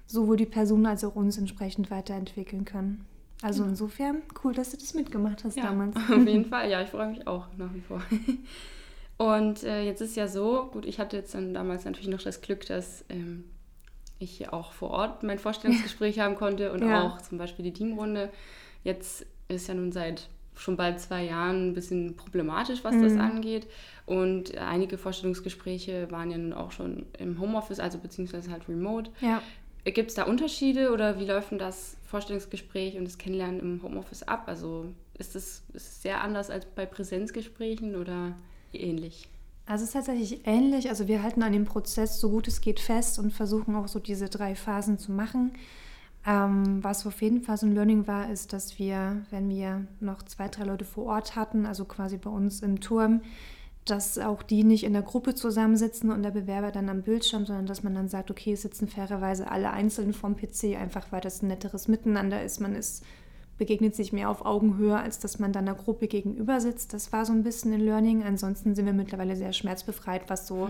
sowohl 0.05 0.37
die 0.37 0.45
Person 0.45 0.85
als 0.85 1.03
auch 1.03 1.15
uns 1.15 1.37
entsprechend 1.37 1.91
weiterentwickeln 1.91 2.65
können. 2.65 3.05
Also 3.41 3.59
Genau. 3.61 3.69
insofern 3.71 4.21
cool, 4.43 4.53
dass 4.53 4.71
du 4.71 4.77
das 4.77 4.93
mitgemacht 4.93 5.43
hast 5.43 5.55
Ja, 5.57 5.63
damals. 5.63 5.95
auf 6.11 6.25
jeden 6.25 6.45
Fall. 6.49 6.69
Ja, 6.69 6.81
ich 6.81 6.89
freue 6.89 7.07
mich 7.07 7.25
auch 7.27 7.47
nach 7.57 7.73
wie 7.73 7.81
vor. 7.81 8.01
Und 9.17 9.63
äh, 9.63 9.83
jetzt 9.83 10.01
ist 10.01 10.15
ja 10.15 10.27
so, 10.27 10.67
gut, 10.71 10.85
ich 10.85 10.99
hatte 10.99 11.17
jetzt 11.17 11.33
dann 11.35 11.53
damals 11.53 11.83
natürlich 11.85 12.07
noch 12.07 12.21
das 12.21 12.41
Glück, 12.41 12.65
dass 12.67 13.03
ähm, 13.09 13.43
ich 14.17 14.31
hier 14.31 14.53
auch 14.53 14.71
vor 14.73 14.91
Ort 14.91 15.23
mein 15.23 15.39
Vorstellungsgespräch 15.39 16.19
haben 16.19 16.35
konnte 16.35 16.71
und 16.71 16.83
Ja. 16.83 17.05
auch 17.05 17.21
zum 17.21 17.37
Beispiel 17.37 17.63
die 17.65 17.73
Teamrunde. 17.73 18.29
Jetzt 18.83 19.25
ist 19.49 19.67
ja 19.67 19.73
nun 19.73 19.91
seit 19.91 20.29
schon 20.55 20.77
bald 20.77 20.99
zwei 20.99 21.23
Jahren 21.25 21.69
ein 21.69 21.73
bisschen 21.73 22.15
problematisch, 22.15 22.83
was 22.83 22.99
das 22.99 23.13
Mhm. 23.13 23.21
angeht. 23.21 23.67
Und 24.05 24.57
einige 24.57 24.97
Vorstellungsgespräche 24.97 26.11
waren 26.11 26.31
ja 26.31 26.37
nun 26.37 26.53
auch 26.53 26.71
schon 26.71 27.05
im 27.17 27.39
Homeoffice, 27.39 27.79
also 27.79 27.97
beziehungsweise 27.97 28.51
halt 28.51 28.67
remote. 28.69 29.11
Ja. 29.21 29.41
Gibt 29.85 30.09
es 30.09 30.15
da 30.15 30.23
Unterschiede 30.23 30.91
oder 30.91 31.19
wie 31.19 31.25
läuft 31.25 31.51
denn 31.51 31.59
das 31.59 31.95
Vorstellungsgespräch 32.09 32.97
und 32.97 33.05
das 33.05 33.17
Kennenlernen 33.17 33.59
im 33.59 33.83
Homeoffice 33.83 34.23
ab? 34.23 34.43
Also 34.47 34.85
ist 35.17 35.35
es, 35.35 35.61
sehr 35.73 36.21
anders 36.21 36.49
als 36.49 36.65
bei 36.65 36.85
Präsenzgesprächen 36.85 37.95
oder 37.95 38.35
ähnlich? 38.73 39.27
Also 39.65 39.83
es 39.83 39.89
ist 39.89 39.93
tatsächlich 39.93 40.47
ähnlich. 40.47 40.89
Also 40.89 41.07
wir 41.07 41.21
halten 41.21 41.43
an 41.43 41.53
dem 41.53 41.65
Prozess 41.65 42.19
so 42.19 42.31
gut 42.31 42.47
es 42.47 42.61
geht 42.61 42.79
fest 42.79 43.19
und 43.19 43.31
versuchen 43.31 43.75
auch 43.75 43.87
so 43.87 43.99
diese 43.99 44.27
drei 44.27 44.55
Phasen 44.55 44.97
zu 44.97 45.11
machen. 45.11 45.51
Ähm, 46.25 46.83
was 46.83 47.05
auf 47.05 47.21
jeden 47.21 47.43
Fall 47.43 47.57
so 47.57 47.67
ein 47.67 47.75
Learning 47.75 48.07
war, 48.07 48.31
ist, 48.31 48.53
dass 48.53 48.79
wir, 48.79 49.23
wenn 49.29 49.49
wir 49.49 49.85
noch 49.99 50.23
zwei, 50.23 50.47
drei 50.47 50.63
Leute 50.63 50.85
vor 50.85 51.05
Ort 51.05 51.35
hatten, 51.35 51.67
also 51.67 51.85
quasi 51.85 52.17
bei 52.17 52.29
uns 52.29 52.61
im 52.61 52.81
Turm, 52.81 53.21
dass 53.85 54.19
auch 54.19 54.43
die 54.43 54.63
nicht 54.63 54.83
in 54.83 54.93
der 54.93 55.01
Gruppe 55.01 55.35
zusammensitzen 55.35 56.11
und 56.11 56.23
der 56.23 56.31
Bewerber 56.31 56.71
dann 56.71 56.89
am 56.89 57.01
Bildschirm, 57.01 57.45
sondern 57.45 57.65
dass 57.65 57.83
man 57.83 57.95
dann 57.95 58.07
sagt, 58.07 58.29
okay, 58.29 58.53
es 58.53 58.61
sitzen 58.61 58.87
fairerweise 58.87 59.49
alle 59.49 59.71
einzeln 59.71 60.13
vom 60.13 60.35
PC, 60.35 60.75
einfach 60.79 61.11
weil 61.11 61.21
das 61.21 61.41
ein 61.41 61.47
netteres 61.47 61.87
Miteinander 61.87 62.43
ist. 62.43 62.59
Man 62.59 62.75
ist, 62.75 63.03
begegnet 63.57 63.95
sich 63.95 64.13
mehr 64.13 64.29
auf 64.29 64.45
Augenhöhe, 64.45 64.97
als 64.97 65.19
dass 65.19 65.39
man 65.39 65.53
dann 65.53 65.65
der 65.65 65.75
Gruppe 65.75 66.07
gegenüber 66.07 66.61
sitzt. 66.61 66.93
Das 66.93 67.11
war 67.11 67.25
so 67.25 67.33
ein 67.33 67.43
bisschen 67.43 67.73
ein 67.73 67.81
Learning. 67.81 68.23
Ansonsten 68.23 68.75
sind 68.75 68.85
wir 68.85 68.93
mittlerweile 68.93 69.35
sehr 69.35 69.53
schmerzbefreit, 69.53 70.29
was 70.29 70.47
so 70.47 70.69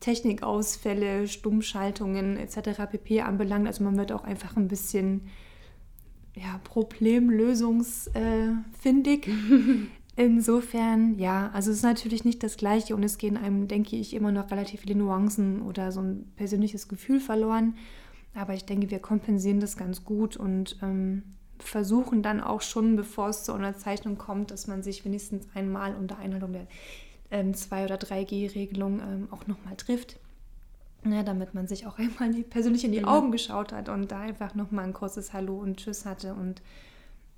Technikausfälle, 0.00 1.28
Stummschaltungen 1.28 2.36
etc. 2.36 2.82
pp. 2.90 3.22
anbelangt. 3.22 3.66
Also 3.66 3.84
man 3.84 3.96
wird 3.96 4.12
auch 4.12 4.24
einfach 4.24 4.56
ein 4.56 4.68
bisschen 4.68 5.30
ja, 6.34 6.60
problemlösungsfindig. 6.64 9.30
Insofern, 10.20 11.18
ja, 11.18 11.48
also 11.54 11.70
es 11.70 11.78
ist 11.78 11.82
natürlich 11.82 12.26
nicht 12.26 12.42
das 12.42 12.58
Gleiche 12.58 12.94
und 12.94 13.02
es 13.02 13.16
gehen 13.16 13.38
einem, 13.38 13.68
denke 13.68 13.96
ich, 13.96 14.12
immer 14.12 14.30
noch 14.30 14.50
relativ 14.50 14.80
viele 14.82 14.94
Nuancen 14.94 15.62
oder 15.62 15.92
so 15.92 16.02
ein 16.02 16.30
persönliches 16.36 16.88
Gefühl 16.88 17.20
verloren. 17.20 17.74
Aber 18.34 18.52
ich 18.52 18.66
denke, 18.66 18.90
wir 18.90 18.98
kompensieren 18.98 19.60
das 19.60 19.78
ganz 19.78 20.04
gut 20.04 20.36
und 20.36 20.76
ähm, 20.82 21.22
versuchen 21.58 22.22
dann 22.22 22.42
auch 22.42 22.60
schon, 22.60 22.96
bevor 22.96 23.30
es 23.30 23.44
zur 23.44 23.54
Unterzeichnung 23.54 24.18
kommt, 24.18 24.50
dass 24.50 24.66
man 24.66 24.82
sich 24.82 25.06
wenigstens 25.06 25.48
einmal 25.54 25.94
unter 25.94 26.18
Einhaltung 26.18 26.52
der 26.52 26.66
ähm, 27.30 27.52
2- 27.52 27.84
oder 27.86 27.96
3G-Regelung 27.96 29.00
ähm, 29.00 29.28
auch 29.30 29.46
nochmal 29.46 29.76
trifft. 29.76 30.18
Ja, 31.06 31.22
damit 31.22 31.54
man 31.54 31.66
sich 31.66 31.86
auch 31.86 31.98
einmal 31.98 32.30
persönlich 32.42 32.84
in 32.84 32.92
die 32.92 33.00
Mhm. 33.00 33.06
Augen 33.06 33.32
geschaut 33.32 33.72
hat 33.72 33.88
und 33.88 34.12
da 34.12 34.20
einfach 34.20 34.54
nochmal 34.54 34.84
ein 34.84 34.92
kurzes 34.92 35.32
Hallo 35.32 35.56
und 35.56 35.78
Tschüss 35.78 36.04
hatte 36.04 36.34
und 36.34 36.60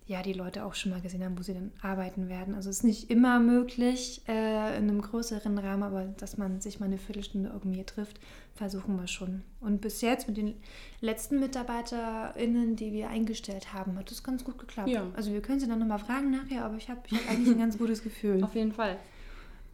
ja, 0.07 0.23
die 0.23 0.33
Leute 0.33 0.65
auch 0.65 0.75
schon 0.75 0.91
mal 0.91 1.01
gesehen 1.01 1.25
haben, 1.25 1.39
wo 1.39 1.43
sie 1.43 1.55
dann 1.55 1.71
arbeiten 1.81 2.29
werden. 2.29 2.55
Also 2.55 2.71
es 2.71 2.79
ist 2.79 2.85
nicht 2.85 3.11
immer 3.11 3.39
möglich 3.39 4.23
äh, 4.27 4.77
in 4.77 4.89
einem 4.89 5.01
größeren 5.01 5.57
Rahmen, 5.59 5.83
aber 5.85 6.07
dass 6.19 6.37
man 6.37 6.61
sich 6.61 6.81
mal 6.81 6.87
eine 6.87 6.99
Viertelstunde 6.99 7.51
irgendwie 7.53 7.85
trifft, 7.85 8.19
versuchen 8.55 8.97
wir 8.97 9.07
schon. 9.07 9.43
Und 9.61 9.81
bis 9.81 10.01
jetzt 10.01 10.27
mit 10.27 10.37
den 10.37 10.55
letzten 11.01 11.39
MitarbeiterInnen, 11.39 12.75
die 12.75 12.93
wir 12.93 13.09
eingestellt 13.09 13.73
haben, 13.73 13.97
hat 13.97 14.11
das 14.11 14.25
ganz 14.25 14.45
gut 14.45 14.59
geklappt. 14.59 14.89
Ja. 14.89 15.07
Also 15.15 15.33
wir 15.33 15.41
können 15.41 15.61
sie 15.61 15.69
dann 15.69 15.79
nochmal 15.79 16.01
fragen 16.01 16.31
nachher, 16.31 16.65
aber 16.65 16.77
ich 16.77 16.91
habe 16.91 17.01
ich 17.07 17.13
hab 17.13 17.31
eigentlich 17.31 17.55
ein 17.55 17.59
ganz 17.59 17.79
gutes 17.79 18.03
Gefühl. 18.03 18.43
Auf 18.43 18.55
jeden 18.55 18.73
Fall. 18.73 18.97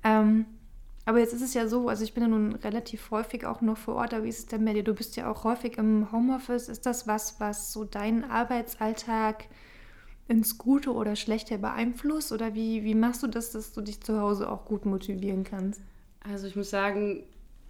Ähm, 0.05 0.45
aber 1.07 1.21
jetzt 1.21 1.33
ist 1.33 1.41
es 1.41 1.55
ja 1.55 1.67
so, 1.69 1.89
also 1.89 2.05
ich 2.05 2.13
bin 2.13 2.23
ja 2.23 2.29
nun 2.29 2.55
relativ 2.57 3.11
häufig 3.11 3.47
auch 3.47 3.63
noch 3.63 3.79
vor 3.79 3.95
Ort, 3.95 4.13
aber 4.13 4.25
wie 4.25 4.29
ist 4.29 4.41
es 4.41 4.47
denn 4.47 4.63
bei 4.67 4.75
dir? 4.75 4.85
Du 4.85 4.93
bist 4.93 5.17
ja 5.17 5.31
auch 5.31 5.43
häufig 5.45 5.79
im 5.79 6.13
Homeoffice. 6.13 6.69
Ist 6.69 6.85
das 6.85 7.07
was, 7.07 7.41
was 7.41 7.73
so 7.73 7.85
deinen 7.85 8.25
Arbeitsalltag 8.25 9.47
ins 10.29 10.59
Gute 10.59 10.93
oder 10.93 11.17
Schlechte 11.17 11.59
beeinflusst? 11.59 12.33
Oder 12.33 12.55
wie, 12.55 12.85
wie 12.85 12.95
machst 12.95 13.23
du 13.23 13.27
das, 13.27 13.51
dass 13.53 13.73
du 13.73 13.81
dich 13.81 14.01
zu 14.01 14.21
Hause 14.21 14.51
auch 14.51 14.65
gut 14.65 14.85
motivieren 14.87 15.45
kannst? 15.45 15.81
Also 16.21 16.47
ich 16.47 16.57
muss 16.57 16.71
sagen, 16.71 17.25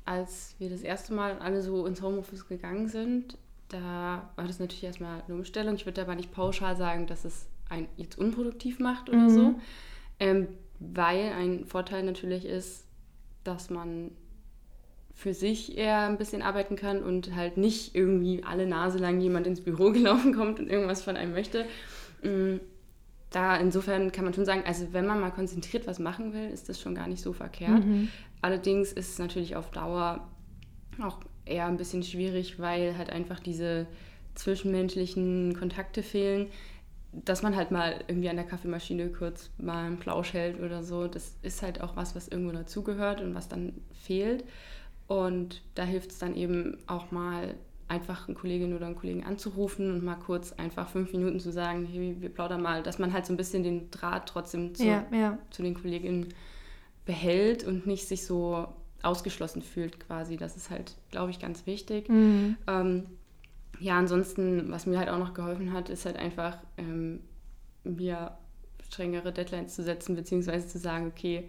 als 0.04 0.54
wir 0.58 0.68
das 0.70 0.82
erste 0.82 1.14
Mal 1.14 1.38
alle 1.38 1.62
so 1.62 1.86
ins 1.86 2.02
Homeoffice 2.02 2.48
gegangen 2.48 2.88
sind, 2.88 3.36
da 3.68 4.30
war 4.36 4.46
das 4.46 4.58
natürlich 4.58 4.84
erstmal 4.84 5.22
eine 5.26 5.34
Umstellung. 5.36 5.74
Ich 5.74 5.86
würde 5.86 6.00
aber 6.00 6.14
nicht 6.14 6.32
pauschal 6.32 6.76
sagen, 6.76 7.06
dass 7.06 7.24
es 7.24 7.46
einen 7.68 7.86
jetzt 7.96 8.18
unproduktiv 8.18 8.78
macht 8.80 9.08
oder 9.10 9.18
Mhm. 9.18 9.28
so. 9.30 9.60
Ähm, 10.18 10.48
weil 10.80 11.32
ein 11.32 11.66
Vorteil 11.66 12.02
natürlich 12.04 12.44
ist, 12.46 12.84
dass 13.44 13.68
man 13.68 14.10
für 15.14 15.34
sich 15.34 15.76
eher 15.76 16.02
ein 16.08 16.16
bisschen 16.16 16.42
arbeiten 16.42 16.76
kann 16.76 17.02
und 17.02 17.34
halt 17.34 17.56
nicht 17.56 17.94
irgendwie 17.94 18.44
alle 18.44 18.66
Nase 18.66 18.98
lang 18.98 19.20
jemand 19.20 19.46
ins 19.46 19.60
Büro 19.60 19.90
gelaufen 19.92 20.34
kommt 20.34 20.60
und 20.60 20.70
irgendwas 20.70 21.02
von 21.02 21.16
einem 21.16 21.32
möchte. 21.32 21.66
Mm, 22.22 22.56
da 23.30 23.56
insofern 23.56 24.10
kann 24.10 24.25
man 24.25 24.34
schon 24.34 24.44
sagen, 24.46 24.62
also 24.66 24.92
wenn 24.92 25.06
man 25.06 25.20
mal 25.20 25.30
konzentriert 25.30 25.87
was 25.87 25.98
machen 25.98 26.32
will, 26.32 26.48
ist 26.50 26.68
das 26.68 26.80
schon 26.80 26.94
gar 26.94 27.08
nicht 27.08 27.22
so 27.22 27.32
verkehrt. 27.32 27.84
Mhm. 27.84 28.08
Allerdings 28.40 28.92
ist 28.92 29.12
es 29.12 29.18
natürlich 29.18 29.56
auf 29.56 29.70
Dauer 29.70 30.26
auch 31.02 31.20
eher 31.44 31.66
ein 31.66 31.76
bisschen 31.76 32.02
schwierig, 32.02 32.58
weil 32.58 32.96
halt 32.96 33.10
einfach 33.10 33.40
diese 33.40 33.87
zwischenmenschlichen 34.34 35.56
Kontakte 35.58 36.02
fehlen, 36.02 36.48
dass 37.12 37.42
man 37.42 37.56
halt 37.56 37.70
mal 37.70 38.04
irgendwie 38.06 38.28
an 38.28 38.37
der 38.37 38.44
Kaffeemaschine 38.44 39.08
kurz 39.08 39.50
mal 39.58 39.87
einen 39.87 39.98
Plausch 39.98 40.32
hält 40.32 40.60
oder 40.60 40.82
so. 40.82 41.06
Das 41.06 41.37
ist 41.42 41.62
halt 41.62 41.80
auch 41.80 41.96
was, 41.96 42.14
was 42.14 42.28
irgendwo 42.28 42.52
dazugehört 42.52 43.20
und 43.20 43.34
was 43.34 43.48
dann 43.48 43.75
fehlt. 43.92 44.44
Und 45.06 45.62
da 45.75 45.84
hilft 45.84 46.10
es 46.12 46.18
dann 46.18 46.37
eben 46.37 46.78
auch 46.87 47.10
mal 47.10 47.54
einfach 47.88 48.28
eine 48.28 48.37
Kollegin 48.37 48.75
oder 48.75 48.87
einen 48.87 48.97
Kollegen 48.97 49.25
anzurufen 49.25 49.90
und 49.90 50.04
mal 50.04 50.16
kurz 50.16 50.52
einfach 50.52 50.88
fünf 50.88 51.12
Minuten 51.12 51.40
zu 51.40 51.50
sagen, 51.50 51.87
hey, 51.87 52.16
wir 52.21 52.28
plaudern 52.28 52.62
mal, 52.62 52.83
dass 52.83 52.99
man 52.99 53.12
halt 53.12 53.26
so 53.26 53.33
ein 53.33 53.38
bisschen 53.38 53.62
den 53.62 53.90
Draht 53.90 54.28
trotzdem 54.28 54.75
zu, 54.75 54.85
ja, 54.85 55.07
ja. 55.11 55.38
zu 55.50 55.62
den 55.62 55.75
Kolleginnen 55.75 56.28
behält 57.07 57.64
und 57.64 57.87
nicht 57.87 58.07
sich 58.07 58.26
so 58.26 58.68
ausgeschlossen 59.02 59.62
fühlt 59.62 60.00
quasi. 60.00 60.37
Das 60.37 60.57
ist 60.57 60.71
halt, 60.71 60.97
glaube 61.11 61.30
ich, 61.30 61.38
ganz 61.38 61.66
wichtig. 61.66 62.09
Mhm. 62.11 62.57
Ähm, 62.66 63.07
ja, 63.80 63.99
ansonsten, 63.99 64.71
was 64.71 64.87
mir 64.87 64.99
halt 64.99 65.09
auch 65.09 65.18
noch 65.18 65.35
geholfen 65.35 65.73
hat, 65.73 65.88
ist 65.88 66.04
halt 66.04 66.16
einfach 66.16 66.59
ähm, 66.76 67.21
mir 67.85 68.37
strengere 68.85 69.33
Deadlines 69.33 69.75
zu 69.75 69.83
setzen, 69.83 70.16
beziehungsweise 70.16 70.66
zu 70.66 70.78
sagen, 70.78 71.07
okay, 71.07 71.49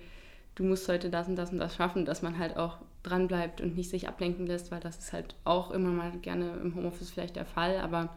du 0.55 0.63
musst 0.63 0.88
heute 0.88 1.10
das 1.10 1.27
und 1.27 1.36
das 1.36 1.51
und 1.51 1.58
das 1.58 1.75
schaffen, 1.75 2.05
dass 2.05 2.22
man 2.22 2.38
halt 2.38 2.55
auch 2.58 2.77
dran 3.03 3.27
bleibt 3.27 3.61
und 3.61 3.75
nicht 3.75 3.89
sich 3.89 4.07
ablenken 4.07 4.45
lässt, 4.45 4.71
weil 4.71 4.79
das 4.79 4.97
ist 4.97 5.13
halt 5.13 5.35
auch 5.43 5.71
immer 5.71 5.89
mal 5.89 6.11
gerne 6.19 6.53
im 6.61 6.75
Homeoffice 6.75 7.11
vielleicht 7.11 7.35
der 7.35 7.45
Fall. 7.45 7.77
Aber 7.77 8.15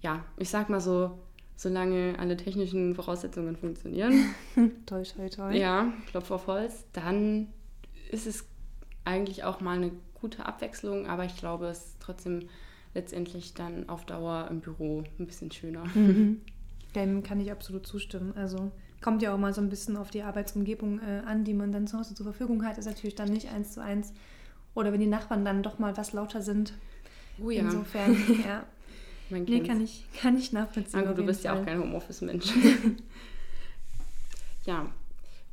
ja, 0.00 0.24
ich 0.36 0.48
sag 0.48 0.70
mal 0.70 0.80
so, 0.80 1.18
solange 1.56 2.18
alle 2.18 2.36
technischen 2.36 2.94
Voraussetzungen 2.94 3.56
funktionieren. 3.56 4.34
toi, 4.86 5.02
toi, 5.02 5.28
toi. 5.28 5.54
Ja, 5.54 5.92
Klopf 6.10 6.30
auf 6.30 6.46
Holz, 6.46 6.86
dann 6.92 7.48
ist 8.10 8.26
es 8.26 8.46
eigentlich 9.04 9.44
auch 9.44 9.60
mal 9.60 9.76
eine 9.76 9.92
gute 10.14 10.46
Abwechslung, 10.46 11.06
aber 11.06 11.24
ich 11.24 11.36
glaube, 11.36 11.66
es 11.66 11.78
ist 11.78 11.96
trotzdem 12.00 12.48
letztendlich 12.94 13.54
dann 13.54 13.88
auf 13.88 14.04
Dauer 14.04 14.48
im 14.50 14.60
Büro 14.60 15.04
ein 15.18 15.26
bisschen 15.26 15.50
schöner. 15.50 15.84
Mhm. 15.94 16.40
Dem 16.94 17.22
kann 17.22 17.40
ich 17.40 17.52
absolut 17.52 17.86
zustimmen. 17.86 18.32
Also 18.36 18.72
kommt 19.00 19.22
ja 19.22 19.34
auch 19.34 19.38
mal 19.38 19.54
so 19.54 19.60
ein 19.60 19.68
bisschen 19.68 19.96
auf 19.96 20.10
die 20.10 20.22
Arbeitsumgebung 20.22 21.00
äh, 21.00 21.22
an, 21.26 21.44
die 21.44 21.54
man 21.54 21.72
dann 21.72 21.86
zu 21.86 21.98
Hause 21.98 22.14
zur 22.14 22.24
Verfügung 22.24 22.64
hat. 22.64 22.78
Ist 22.78 22.86
natürlich 22.86 23.14
dann 23.14 23.30
nicht 23.30 23.50
eins 23.50 23.72
zu 23.72 23.82
eins. 23.82 24.12
Oder 24.74 24.92
wenn 24.92 25.00
die 25.00 25.06
Nachbarn 25.06 25.44
dann 25.44 25.62
doch 25.62 25.78
mal 25.78 25.96
was 25.96 26.12
lauter 26.12 26.42
sind. 26.42 26.74
Oh 27.42 27.50
ja. 27.50 27.62
Insofern, 27.62 28.16
ja. 28.46 28.64
Man 29.30 29.44
nee, 29.44 29.60
kann 29.60 29.80
ich, 29.80 30.04
kann 30.20 30.36
ich 30.36 30.52
nachvollziehen. 30.52 31.00
Aber 31.00 31.14
du 31.14 31.24
bist 31.24 31.42
Fall. 31.42 31.54
ja 31.54 31.60
auch 31.60 31.64
kein 31.64 31.80
Homeoffice-Mensch. 31.80 32.52
ja. 34.66 34.86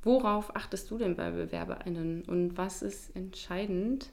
Worauf 0.04 0.56
achtest 0.56 0.90
du 0.90 0.98
denn 0.98 1.16
bei 1.16 1.32
BewerberInnen 1.32 2.24
und 2.24 2.58
was 2.58 2.82
ist 2.82 3.16
entscheidend, 3.16 4.10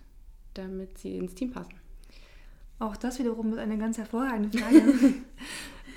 damit 0.54 0.98
sie 0.98 1.16
ins 1.16 1.34
Team 1.34 1.52
passen? 1.52 1.74
Auch 2.78 2.96
das 2.96 3.18
wiederum 3.18 3.52
ist 3.52 3.58
eine 3.58 3.78
ganz 3.78 3.98
hervorragende 3.98 4.58
Frage. 4.58 4.82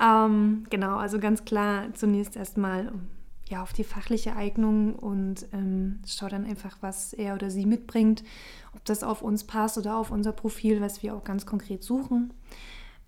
ähm, 0.00 0.66
genau, 0.70 0.96
also 0.96 1.18
ganz 1.18 1.44
klar 1.44 1.92
zunächst 1.94 2.36
erstmal 2.36 2.92
ja, 3.48 3.62
auf 3.62 3.72
die 3.72 3.84
fachliche 3.84 4.36
Eignung 4.36 4.94
und 4.94 5.46
ähm, 5.52 6.00
schau 6.06 6.28
dann 6.28 6.44
einfach, 6.44 6.78
was 6.80 7.12
er 7.12 7.34
oder 7.34 7.50
sie 7.50 7.66
mitbringt, 7.66 8.22
ob 8.74 8.84
das 8.84 9.02
auf 9.02 9.22
uns 9.22 9.44
passt 9.44 9.78
oder 9.78 9.96
auf 9.96 10.10
unser 10.10 10.32
Profil, 10.32 10.80
was 10.80 11.02
wir 11.02 11.14
auch 11.14 11.24
ganz 11.24 11.46
konkret 11.46 11.82
suchen. 11.82 12.32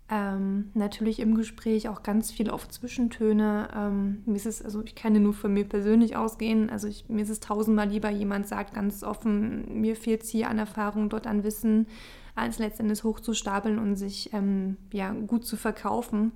Ähm, 0.09 0.71
natürlich 0.73 1.19
im 1.19 1.35
Gespräch 1.35 1.87
auch 1.87 2.03
ganz 2.03 2.31
viel 2.31 2.49
auf 2.49 2.67
Zwischentöne. 2.67 3.69
Ähm, 3.73 4.23
mir 4.25 4.35
ist 4.35 4.45
es, 4.45 4.61
also 4.61 4.81
ich 4.83 4.95
kann 4.95 5.15
ja 5.15 5.21
nur 5.21 5.33
von 5.33 5.53
mir 5.53 5.63
persönlich 5.63 6.17
ausgehen. 6.17 6.69
Also 6.69 6.87
ich, 6.87 7.07
mir 7.07 7.21
ist 7.21 7.29
es 7.29 7.39
tausendmal 7.39 7.87
lieber, 7.87 8.09
jemand 8.09 8.45
sagt 8.47 8.73
ganz 8.73 9.03
offen, 9.03 9.79
mir 9.79 9.95
fehlt 9.95 10.23
es 10.23 10.29
hier 10.29 10.49
an 10.49 10.57
Erfahrung, 10.57 11.07
dort 11.07 11.27
an 11.27 11.45
Wissen, 11.45 11.87
als 12.35 12.59
letztendlich 12.59 13.03
hochzustapeln 13.03 13.79
und 13.79 13.95
sich 13.95 14.33
ähm, 14.33 14.77
ja, 14.91 15.11
gut 15.11 15.45
zu 15.45 15.55
verkaufen 15.55 16.33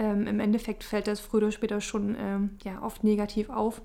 ähm, 0.00 0.26
im 0.26 0.40
Endeffekt 0.40 0.82
fällt 0.82 1.06
das 1.06 1.20
früher 1.20 1.42
oder 1.42 1.52
später 1.52 1.82
schon 1.82 2.16
ähm, 2.18 2.50
ja, 2.64 2.82
oft 2.82 3.04
negativ 3.04 3.50
auf. 3.50 3.82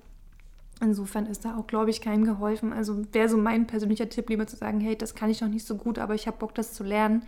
Insofern 0.79 1.25
ist 1.25 1.43
da 1.43 1.57
auch, 1.57 1.67
glaube 1.67 1.89
ich, 1.89 1.99
keinem 1.99 2.23
geholfen. 2.23 2.71
Also 2.71 3.03
wäre 3.11 3.27
so 3.27 3.37
mein 3.37 3.67
persönlicher 3.67 4.07
Tipp, 4.07 4.29
lieber 4.29 4.47
zu 4.47 4.55
sagen, 4.55 4.79
hey, 4.79 4.97
das 4.97 5.13
kann 5.13 5.29
ich 5.29 5.41
noch 5.41 5.49
nicht 5.49 5.65
so 5.67 5.75
gut, 5.75 5.99
aber 5.99 6.15
ich 6.15 6.25
habe 6.25 6.37
Bock, 6.37 6.55
das 6.55 6.73
zu 6.73 6.85
lernen. 6.85 7.23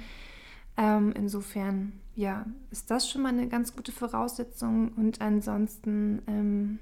Ähm, 0.77 1.11
insofern, 1.17 1.99
ja, 2.15 2.45
ist 2.71 2.89
das 2.89 3.09
schon 3.09 3.23
mal 3.23 3.29
eine 3.29 3.49
ganz 3.49 3.75
gute 3.75 3.91
Voraussetzung. 3.91 4.93
Und 4.95 5.19
ansonsten 5.19 6.21
ähm, 6.27 6.79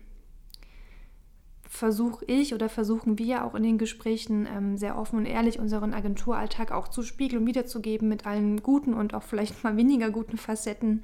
versuche 1.67 2.23
ich 2.25 2.53
oder 2.53 2.69
versuchen 2.69 3.17
wir 3.17 3.45
auch 3.45 3.55
in 3.55 3.63
den 3.63 3.79
Gesprächen 3.79 4.47
ähm, 4.47 4.77
sehr 4.77 4.95
offen 4.95 5.17
und 5.17 5.25
ehrlich 5.25 5.57
unseren 5.57 5.95
Agenturalltag 5.95 6.71
auch 6.71 6.87
zu 6.87 7.01
spiegeln 7.01 7.41
und 7.41 7.47
wiederzugeben 7.47 8.07
mit 8.09 8.27
allen 8.27 8.61
guten 8.61 8.93
und 8.93 9.15
auch 9.15 9.23
vielleicht 9.23 9.63
mal 9.63 9.75
weniger 9.75 10.11
guten 10.11 10.37
Facetten. 10.37 11.03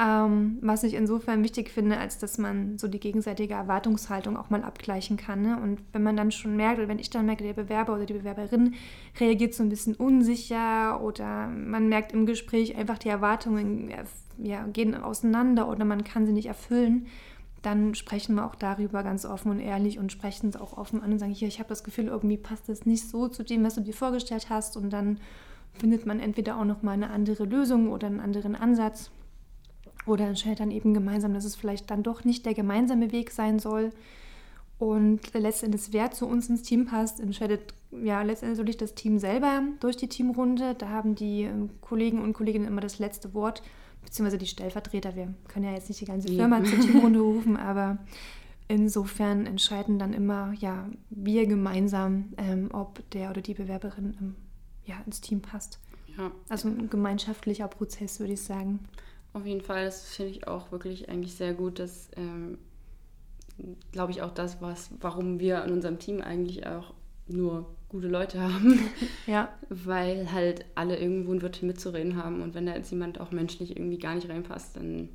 Ähm, 0.00 0.58
was 0.60 0.84
ich 0.84 0.94
insofern 0.94 1.42
wichtig 1.42 1.70
finde, 1.70 1.98
als 1.98 2.18
dass 2.18 2.38
man 2.38 2.78
so 2.78 2.86
die 2.86 3.00
gegenseitige 3.00 3.54
Erwartungshaltung 3.54 4.36
auch 4.36 4.48
mal 4.48 4.62
abgleichen 4.62 5.16
kann. 5.16 5.42
Ne? 5.42 5.58
Und 5.60 5.80
wenn 5.92 6.04
man 6.04 6.16
dann 6.16 6.30
schon 6.30 6.56
merkt, 6.56 6.78
oder 6.78 6.86
wenn 6.86 7.00
ich 7.00 7.10
dann 7.10 7.26
merke, 7.26 7.42
der 7.42 7.52
Bewerber 7.52 7.94
oder 7.96 8.06
die 8.06 8.12
Bewerberin 8.12 8.74
reagiert 9.18 9.54
so 9.54 9.64
ein 9.64 9.70
bisschen 9.70 9.96
unsicher 9.96 11.02
oder 11.02 11.48
man 11.48 11.88
merkt 11.88 12.12
im 12.12 12.26
Gespräch 12.26 12.76
einfach 12.76 12.98
die 12.98 13.08
Erwartungen 13.08 13.92
ja, 14.40 14.66
gehen 14.68 14.94
auseinander 14.94 15.68
oder 15.68 15.84
man 15.84 16.04
kann 16.04 16.26
sie 16.26 16.32
nicht 16.32 16.46
erfüllen, 16.46 17.08
dann 17.62 17.96
sprechen 17.96 18.36
wir 18.36 18.46
auch 18.46 18.54
darüber 18.54 19.02
ganz 19.02 19.24
offen 19.24 19.50
und 19.50 19.58
ehrlich 19.58 19.98
und 19.98 20.12
sprechen 20.12 20.50
es 20.50 20.56
auch 20.56 20.78
offen 20.78 21.02
an 21.02 21.10
und 21.10 21.18
sagen, 21.18 21.32
hier, 21.32 21.48
ich 21.48 21.58
habe 21.58 21.70
das 21.70 21.82
Gefühl, 21.82 22.06
irgendwie 22.06 22.36
passt 22.36 22.68
das 22.68 22.86
nicht 22.86 23.08
so 23.08 23.26
zu 23.26 23.42
dem, 23.42 23.64
was 23.64 23.74
du 23.74 23.80
dir 23.80 23.94
vorgestellt 23.94 24.48
hast 24.48 24.76
und 24.76 24.90
dann 24.92 25.18
findet 25.72 26.06
man 26.06 26.20
entweder 26.20 26.56
auch 26.56 26.64
noch 26.64 26.82
mal 26.82 26.92
eine 26.92 27.10
andere 27.10 27.44
Lösung 27.44 27.90
oder 27.90 28.06
einen 28.06 28.20
anderen 28.20 28.54
Ansatz 28.54 29.10
oder 30.08 30.26
entscheidet 30.26 30.60
dann 30.60 30.70
eben 30.70 30.94
gemeinsam, 30.94 31.34
dass 31.34 31.44
es 31.44 31.56
vielleicht 31.56 31.90
dann 31.90 32.02
doch 32.02 32.24
nicht 32.24 32.46
der 32.46 32.54
gemeinsame 32.54 33.12
Weg 33.12 33.30
sein 33.30 33.58
soll. 33.58 33.90
Und 34.78 35.34
letztendlich, 35.34 35.88
wer 35.90 36.12
zu 36.12 36.26
uns 36.26 36.48
ins 36.48 36.62
Team 36.62 36.86
passt, 36.86 37.18
entscheidet 37.18 37.74
ja 37.90 38.22
letztendlich 38.22 38.76
das 38.76 38.94
Team 38.94 39.18
selber 39.18 39.62
durch 39.80 39.96
die 39.96 40.08
Teamrunde. 40.08 40.74
Da 40.76 40.88
haben 40.88 41.14
die 41.14 41.42
ähm, 41.42 41.70
Kollegen 41.80 42.22
und 42.22 42.32
Kolleginnen 42.32 42.66
immer 42.66 42.80
das 42.80 43.00
letzte 43.00 43.34
Wort, 43.34 43.62
beziehungsweise 44.04 44.38
die 44.38 44.46
Stellvertreter. 44.46 45.16
Wir 45.16 45.34
können 45.48 45.64
ja 45.64 45.72
jetzt 45.72 45.88
nicht 45.88 46.00
die 46.00 46.04
ganze 46.04 46.28
Firma 46.28 46.62
zur 46.62 46.78
Teamrunde 46.80 47.18
rufen, 47.18 47.56
aber 47.56 47.98
insofern 48.68 49.46
entscheiden 49.46 49.98
dann 49.98 50.12
immer 50.12 50.52
ja 50.58 50.88
wir 51.10 51.46
gemeinsam, 51.46 52.34
ähm, 52.36 52.68
ob 52.72 53.08
der 53.10 53.30
oder 53.30 53.40
die 53.40 53.54
Bewerberin 53.54 54.16
ähm, 54.20 54.34
ja, 54.84 54.96
ins 55.06 55.20
Team 55.20 55.40
passt. 55.40 55.80
Ja. 56.16 56.30
Also 56.48 56.68
ein 56.68 56.88
gemeinschaftlicher 56.88 57.66
Prozess, 57.66 58.20
würde 58.20 58.34
ich 58.34 58.42
sagen. 58.42 58.80
Auf 59.32 59.46
jeden 59.46 59.60
Fall, 59.60 59.84
das 59.84 60.14
finde 60.14 60.32
ich 60.32 60.48
auch 60.48 60.72
wirklich 60.72 61.08
eigentlich 61.08 61.34
sehr 61.34 61.54
gut, 61.54 61.78
dass, 61.78 62.10
ähm, 62.16 62.58
glaube 63.92 64.12
ich, 64.12 64.22
auch 64.22 64.32
das, 64.32 64.60
was, 64.62 64.90
warum 65.00 65.38
wir 65.40 65.64
in 65.64 65.72
unserem 65.72 65.98
Team 65.98 66.20
eigentlich 66.20 66.66
auch 66.66 66.94
nur 67.26 67.74
gute 67.88 68.08
Leute 68.08 68.40
haben. 68.52 68.80
ja. 69.26 69.52
Weil 69.68 70.32
halt 70.32 70.64
alle 70.74 70.98
irgendwo 70.98 71.32
ein 71.32 71.42
Wörtchen 71.42 71.68
mitzureden 71.68 72.16
haben 72.16 72.42
und 72.42 72.54
wenn 72.54 72.66
da 72.66 72.74
jetzt 72.74 72.90
jemand 72.90 73.20
auch 73.20 73.30
menschlich 73.30 73.76
irgendwie 73.76 73.98
gar 73.98 74.14
nicht 74.14 74.28
reinpasst, 74.28 74.76
dann 74.76 75.08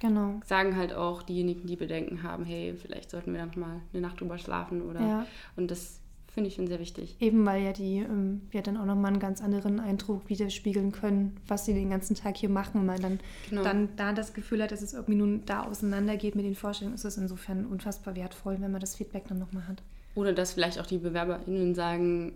genau. 0.00 0.40
sagen 0.44 0.76
halt 0.76 0.92
auch 0.92 1.22
diejenigen, 1.22 1.66
die 1.66 1.76
Bedenken 1.76 2.22
haben, 2.22 2.44
hey, 2.44 2.74
vielleicht 2.80 3.10
sollten 3.10 3.32
wir 3.32 3.40
dann 3.40 3.50
mal 3.56 3.80
eine 3.92 4.02
Nacht 4.02 4.20
drüber 4.20 4.38
schlafen 4.38 4.82
oder 4.82 5.00
ja. 5.00 5.26
und 5.56 5.70
das 5.70 6.00
Finde 6.38 6.50
ich 6.50 6.54
schon 6.54 6.68
sehr 6.68 6.78
wichtig. 6.78 7.16
Eben 7.18 7.44
weil 7.44 7.64
ja 7.64 7.72
die 7.72 7.96
ähm, 7.96 8.42
ja 8.52 8.62
dann 8.62 8.76
auch 8.76 8.84
nochmal 8.84 9.10
einen 9.10 9.18
ganz 9.18 9.42
anderen 9.42 9.80
Eindruck 9.80 10.28
widerspiegeln 10.28 10.92
können, 10.92 11.36
was 11.48 11.64
sie 11.64 11.74
den 11.74 11.90
ganzen 11.90 12.14
Tag 12.14 12.36
hier 12.36 12.48
machen. 12.48 12.78
Und 12.78 12.86
man 12.86 13.00
dann, 13.00 13.18
genau. 13.50 13.64
dann 13.64 13.88
da 13.96 14.12
das 14.12 14.34
Gefühl 14.34 14.62
hat, 14.62 14.70
dass 14.70 14.80
es 14.80 14.92
irgendwie 14.92 15.16
nun 15.16 15.42
da 15.46 15.64
auseinandergeht 15.64 16.36
mit 16.36 16.44
den 16.44 16.54
Vorstellungen, 16.54 16.94
ist 16.94 17.04
es 17.04 17.16
insofern 17.16 17.66
unfassbar 17.66 18.14
wertvoll, 18.14 18.58
wenn 18.60 18.70
man 18.70 18.80
das 18.80 18.94
Feedback 18.94 19.26
dann 19.26 19.40
nochmal 19.40 19.66
hat. 19.66 19.82
Oder 20.14 20.32
dass 20.32 20.52
vielleicht 20.52 20.78
auch 20.78 20.86
die 20.86 20.98
BewerberInnen 20.98 21.74
sagen, 21.74 22.34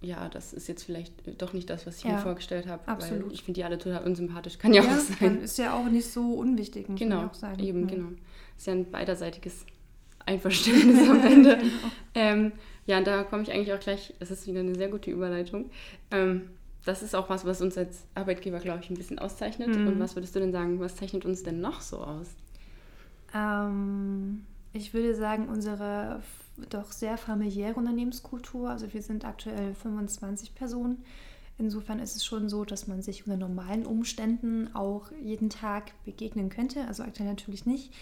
ja, 0.00 0.28
das 0.28 0.52
ist 0.52 0.68
jetzt 0.68 0.84
vielleicht 0.84 1.12
doch 1.42 1.52
nicht 1.52 1.68
das, 1.68 1.84
was 1.84 1.98
ich 1.98 2.04
ja, 2.04 2.12
mir 2.12 2.18
vorgestellt 2.18 2.68
habe. 2.68 2.86
Absolut. 2.86 3.32
ich 3.32 3.42
finde 3.42 3.58
die 3.58 3.64
alle 3.64 3.78
total 3.78 4.04
unsympathisch. 4.04 4.56
Kann 4.58 4.72
ja, 4.72 4.84
ja 4.84 4.94
auch 4.94 5.00
sein. 5.00 5.40
Ist 5.42 5.58
ja 5.58 5.74
auch 5.74 5.86
nicht 5.86 6.06
so 6.06 6.34
unwichtig, 6.34 6.88
muss 6.88 7.00
genau, 7.00 7.26
auch 7.26 7.34
sagen. 7.34 7.60
Eben, 7.60 7.88
ja. 7.88 7.96
genau. 7.96 8.08
Ist 8.56 8.68
ja 8.68 8.74
ein 8.74 8.88
beiderseitiges 8.88 9.66
Einverständnis 10.26 11.08
am 11.08 11.20
Ende. 11.24 11.56
genau. 11.56 11.72
ähm, 12.14 12.52
ja, 12.86 13.00
da 13.00 13.24
komme 13.24 13.42
ich 13.42 13.52
eigentlich 13.52 13.72
auch 13.72 13.80
gleich, 13.80 14.14
das 14.20 14.30
ist 14.30 14.46
wieder 14.46 14.60
eine 14.60 14.74
sehr 14.74 14.88
gute 14.88 15.10
Überleitung. 15.10 15.70
Ähm, 16.10 16.50
das 16.84 17.02
ist 17.02 17.14
auch 17.16 17.28
was, 17.28 17.44
was 17.44 17.60
uns 17.60 17.76
als 17.76 18.04
Arbeitgeber, 18.14 18.60
glaube 18.60 18.80
ich, 18.82 18.90
ein 18.90 18.96
bisschen 18.96 19.18
auszeichnet. 19.18 19.68
Mhm. 19.76 19.88
Und 19.88 20.00
was 20.00 20.14
würdest 20.14 20.36
du 20.36 20.40
denn 20.40 20.52
sagen, 20.52 20.78
was 20.78 20.94
zeichnet 20.94 21.24
uns 21.24 21.42
denn 21.42 21.60
noch 21.60 21.80
so 21.80 21.98
aus? 21.98 22.28
Ähm, 23.34 24.44
ich 24.72 24.94
würde 24.94 25.14
sagen, 25.16 25.48
unsere 25.48 26.22
doch 26.70 26.92
sehr 26.92 27.18
familiäre 27.18 27.74
Unternehmenskultur. 27.74 28.70
Also 28.70 28.92
wir 28.92 29.02
sind 29.02 29.24
aktuell 29.24 29.74
25 29.74 30.54
Personen. 30.54 31.02
Insofern 31.58 32.00
ist 32.00 32.16
es 32.16 32.24
schon 32.24 32.48
so, 32.48 32.64
dass 32.64 32.86
man 32.86 33.02
sich 33.02 33.26
unter 33.26 33.38
normalen 33.38 33.86
Umständen 33.86 34.74
auch 34.74 35.10
jeden 35.22 35.50
Tag 35.50 35.92
begegnen 36.04 36.50
könnte. 36.50 36.86
Also 36.86 37.02
aktuell 37.02 37.28
natürlich 37.28 37.66
nicht. 37.66 37.92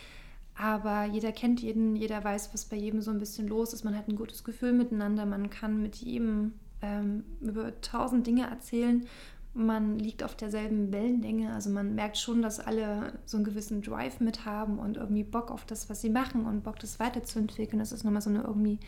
Aber 0.56 1.04
jeder 1.04 1.32
kennt 1.32 1.60
jeden, 1.60 1.96
jeder 1.96 2.22
weiß, 2.22 2.54
was 2.54 2.66
bei 2.66 2.76
jedem 2.76 3.00
so 3.00 3.10
ein 3.10 3.18
bisschen 3.18 3.48
los 3.48 3.72
ist. 3.72 3.84
Man 3.84 3.96
hat 3.96 4.08
ein 4.08 4.16
gutes 4.16 4.44
Gefühl 4.44 4.72
miteinander, 4.72 5.26
man 5.26 5.50
kann 5.50 5.82
mit 5.82 5.96
jedem 5.96 6.52
ähm, 6.80 7.24
über 7.40 7.80
tausend 7.80 8.26
Dinge 8.26 8.46
erzählen. 8.48 9.06
Man 9.52 9.98
liegt 9.98 10.22
auf 10.24 10.34
derselben 10.36 10.92
Wellenlänge, 10.92 11.52
also 11.52 11.70
man 11.70 11.94
merkt 11.94 12.18
schon, 12.18 12.42
dass 12.42 12.58
alle 12.58 13.12
so 13.24 13.36
einen 13.36 13.44
gewissen 13.44 13.82
Drive 13.82 14.18
mit 14.18 14.44
haben 14.44 14.80
und 14.80 14.96
irgendwie 14.96 15.22
Bock 15.22 15.52
auf 15.52 15.64
das, 15.64 15.88
was 15.88 16.00
sie 16.00 16.10
machen 16.10 16.44
und 16.44 16.64
Bock, 16.64 16.80
das 16.80 16.98
weiterzuentwickeln. 16.98 17.78
Das 17.78 17.92
ist 17.92 18.02
nochmal 18.02 18.22
so 18.22 18.30
eine 18.30 18.42
irgendwie 18.42 18.80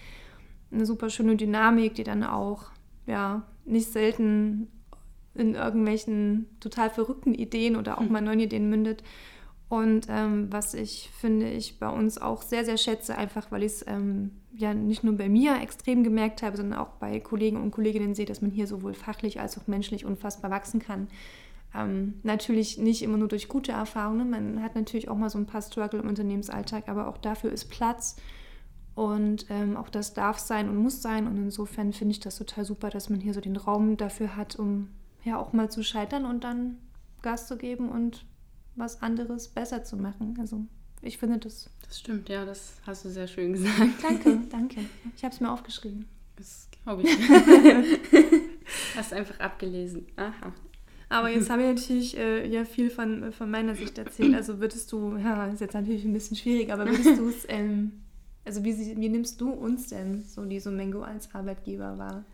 eine 0.72 0.84
super 0.84 1.08
schöne 1.08 1.36
Dynamik, 1.36 1.94
die 1.94 2.02
dann 2.02 2.24
auch 2.24 2.64
ja 3.06 3.42
nicht 3.64 3.92
selten 3.92 4.68
in 5.34 5.54
irgendwelchen 5.54 6.46
total 6.60 6.90
verrückten 6.90 7.34
Ideen 7.34 7.76
oder 7.76 7.98
auch 7.98 8.02
hm. 8.04 8.12
mal 8.12 8.20
neuen 8.20 8.40
Ideen 8.40 8.68
mündet. 8.68 9.02
Und 9.68 10.06
ähm, 10.08 10.52
was 10.52 10.74
ich 10.74 11.10
finde, 11.18 11.50
ich 11.50 11.80
bei 11.80 11.88
uns 11.88 12.18
auch 12.18 12.42
sehr, 12.42 12.64
sehr 12.64 12.76
schätze, 12.76 13.18
einfach 13.18 13.50
weil 13.50 13.64
ich 13.64 13.72
es 13.72 13.86
ähm, 13.88 14.30
ja 14.54 14.74
nicht 14.74 15.02
nur 15.02 15.16
bei 15.16 15.28
mir 15.28 15.60
extrem 15.60 16.04
gemerkt 16.04 16.42
habe, 16.42 16.56
sondern 16.56 16.78
auch 16.78 16.90
bei 17.00 17.18
Kollegen 17.18 17.60
und 17.60 17.72
Kolleginnen 17.72 18.14
sehe, 18.14 18.26
dass 18.26 18.42
man 18.42 18.52
hier 18.52 18.68
sowohl 18.68 18.94
fachlich 18.94 19.40
als 19.40 19.58
auch 19.58 19.66
menschlich 19.66 20.04
unfassbar 20.04 20.52
wachsen 20.52 20.80
kann. 20.80 21.08
Ähm, 21.74 22.20
natürlich 22.22 22.78
nicht 22.78 23.02
immer 23.02 23.16
nur 23.18 23.26
durch 23.26 23.48
gute 23.48 23.72
Erfahrungen, 23.72 24.30
man 24.30 24.62
hat 24.62 24.76
natürlich 24.76 25.08
auch 25.08 25.16
mal 25.16 25.30
so 25.30 25.38
ein 25.38 25.46
paar 25.46 25.62
Struggle 25.62 26.00
im 26.00 26.08
Unternehmensalltag, 26.08 26.88
aber 26.88 27.08
auch 27.08 27.18
dafür 27.18 27.50
ist 27.50 27.68
Platz 27.68 28.16
und 28.96 29.46
ähm, 29.50 29.76
auch 29.76 29.90
das 29.90 30.14
darf 30.14 30.38
sein 30.38 30.68
und 30.68 30.76
muss 30.78 31.02
sein. 31.02 31.26
Und 31.26 31.36
insofern 31.36 31.92
finde 31.92 32.12
ich 32.12 32.20
das 32.20 32.38
total 32.38 32.64
super, 32.64 32.88
dass 32.88 33.10
man 33.10 33.20
hier 33.20 33.34
so 33.34 33.40
den 33.42 33.56
Raum 33.56 33.98
dafür 33.98 34.36
hat, 34.36 34.56
um 34.56 34.88
ja 35.22 35.38
auch 35.38 35.52
mal 35.52 35.70
zu 35.70 35.82
scheitern 35.82 36.24
und 36.24 36.44
dann 36.44 36.78
Gas 37.20 37.46
zu 37.46 37.58
geben 37.58 37.90
und 37.90 38.24
was 38.76 39.02
anderes 39.02 39.48
besser 39.48 39.84
zu 39.84 39.96
machen. 39.96 40.36
Also 40.40 40.66
ich 41.02 41.18
finde 41.18 41.38
das. 41.38 41.70
Das 41.86 41.98
stimmt, 41.98 42.28
ja, 42.28 42.44
das 42.44 42.74
hast 42.86 43.04
du 43.04 43.08
sehr 43.08 43.26
schön 43.26 43.52
gesagt. 43.52 44.02
Danke, 44.02 44.40
danke. 44.50 44.80
Ich 45.16 45.24
habe 45.24 45.34
es 45.34 45.40
mir 45.40 45.50
aufgeschrieben. 45.50 46.06
Das 46.36 46.68
glaube 46.82 47.02
ich. 47.02 47.10
hast 48.96 49.12
einfach 49.12 49.40
abgelesen. 49.40 50.06
Aha. 50.16 50.52
Aber 51.08 51.28
jetzt 51.30 51.50
habe 51.50 51.62
ich 51.62 51.68
natürlich 51.68 52.16
äh, 52.18 52.48
ja 52.48 52.64
viel 52.64 52.90
von, 52.90 53.32
von 53.32 53.48
meiner 53.50 53.76
Sicht 53.76 53.96
erzählt. 53.96 54.34
Also 54.34 54.58
würdest 54.58 54.90
du, 54.90 55.16
ja, 55.16 55.46
ist 55.46 55.60
jetzt 55.60 55.74
natürlich 55.74 56.04
ein 56.04 56.12
bisschen 56.12 56.36
schwierig, 56.36 56.72
aber 56.72 56.84
würdest 56.86 57.18
du 57.18 57.28
es, 57.28 57.44
ähm, 57.48 57.92
also 58.44 58.64
wie, 58.64 58.76
wie 58.76 59.08
nimmst 59.08 59.40
du 59.40 59.50
uns 59.50 59.88
denn 59.88 60.22
so 60.22 60.44
die 60.44 60.58
Sumengo 60.58 61.02
als 61.02 61.32
Arbeitgeber 61.32 61.96
wahr? 61.96 62.24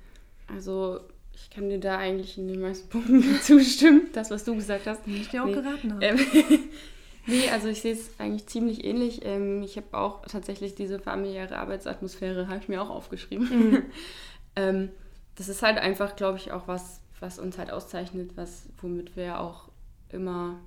Also 0.48 1.00
ich 1.34 1.50
kann 1.50 1.68
dir 1.68 1.78
da 1.78 1.98
eigentlich 1.98 2.38
in 2.38 2.48
den 2.48 2.60
meisten 2.60 2.88
Punkten 2.90 3.40
zustimmen, 3.40 4.08
das, 4.12 4.30
was 4.30 4.44
du 4.44 4.54
gesagt 4.54 4.86
hast. 4.86 5.06
Ich 5.06 5.28
dir 5.28 5.42
auch 5.42 5.46
nee. 5.46 5.54
geraten 5.54 5.94
habe. 5.94 6.04
Ähm, 6.04 6.18
nee, 7.26 7.48
also 7.50 7.68
ich 7.68 7.82
sehe 7.82 7.94
es 7.94 8.18
eigentlich 8.18 8.46
ziemlich 8.46 8.84
ähnlich. 8.84 9.24
Ähm, 9.24 9.62
ich 9.62 9.76
habe 9.76 9.96
auch 9.96 10.22
tatsächlich 10.26 10.74
diese 10.74 10.98
familiäre 10.98 11.58
Arbeitsatmosphäre, 11.58 12.48
habe 12.48 12.58
ich 12.58 12.68
mir 12.68 12.82
auch 12.82 12.90
aufgeschrieben. 12.90 13.70
Mhm. 13.70 13.82
ähm, 14.56 14.88
das 15.36 15.48
ist 15.48 15.62
halt 15.62 15.78
einfach, 15.78 16.16
glaube 16.16 16.38
ich, 16.38 16.52
auch 16.52 16.68
was, 16.68 17.00
was 17.20 17.38
uns 17.38 17.58
halt 17.58 17.70
auszeichnet, 17.70 18.32
was, 18.36 18.66
womit 18.80 19.16
wir 19.16 19.40
auch 19.40 19.68
immer, 20.10 20.60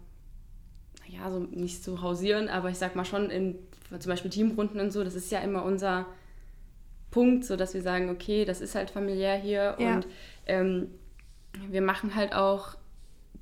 naja, 1.07 1.31
so 1.31 1.39
nicht 1.39 1.83
so 1.83 2.01
hausieren, 2.01 2.49
aber 2.49 2.69
ich 2.69 2.77
sag 2.77 2.95
mal 2.95 3.05
schon 3.05 3.29
in 3.29 3.59
zum 3.99 4.09
Beispiel 4.09 4.31
Teamrunden 4.31 4.79
und 4.79 4.91
so, 4.91 5.03
das 5.03 5.13
ist 5.13 5.31
ja 5.31 5.39
immer 5.39 5.63
unser 5.63 6.07
Punkt, 7.11 7.45
so 7.45 7.55
dass 7.55 7.73
wir 7.73 7.81
sagen, 7.81 8.09
okay, 8.09 8.45
das 8.45 8.61
ist 8.61 8.75
halt 8.75 8.89
familiär 8.89 9.35
hier 9.35 9.75
ja. 9.79 9.95
und 9.95 10.07
ähm, 10.45 10.89
wir 11.69 11.81
machen 11.81 12.15
halt 12.15 12.33
auch 12.33 12.75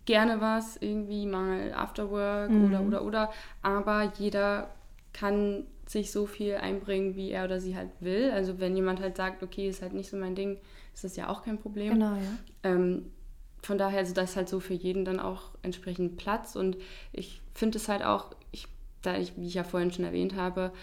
gerne 0.06 0.42
was, 0.42 0.78
irgendwie 0.78 1.26
mal 1.26 1.74
Afterwork 1.74 2.50
mhm. 2.50 2.66
oder 2.66 2.82
oder 2.82 3.04
oder, 3.04 3.32
aber 3.62 4.12
jeder 4.18 4.70
kann 5.14 5.66
sich 5.86 6.12
so 6.12 6.26
viel 6.26 6.56
einbringen, 6.56 7.16
wie 7.16 7.32
er 7.32 7.46
oder 7.46 7.60
sie 7.60 7.76
halt 7.76 7.90
will. 8.00 8.32
Also 8.32 8.60
wenn 8.60 8.76
jemand 8.76 9.00
halt 9.00 9.18
sagt, 9.18 9.44
okay, 9.44 9.68
ist 9.68 9.82
halt 9.82 9.94
nicht 9.94 10.10
so 10.10 10.18
mein 10.18 10.36
Ding, 10.36 10.58
ist 10.94 11.04
das 11.04 11.16
ja 11.16 11.30
auch 11.30 11.44
kein 11.44 11.60
Problem. 11.60 11.94
Genau, 11.94 12.16
ja. 12.16 12.22
Ähm, 12.64 13.12
von 13.62 13.78
daher, 13.78 14.00
also 14.00 14.14
das 14.14 14.32
ist 14.32 14.36
halt 14.36 14.50
so 14.50 14.60
für 14.60 14.74
jeden 14.74 15.06
dann 15.06 15.20
auch 15.20 15.52
entsprechend 15.62 16.18
Platz 16.18 16.56
und 16.56 16.78
ich 17.12 17.42
finde 17.54 17.78
es 17.78 17.88
halt 17.88 18.04
auch, 18.04 18.36
ich, 18.52 18.68
da 19.02 19.18
ich, 19.18 19.38
wie 19.38 19.48
ich 19.48 19.54
ja 19.54 19.64
vorhin 19.64 19.92
schon 19.92 20.06
erwähnt 20.06 20.36
habe, 20.36 20.74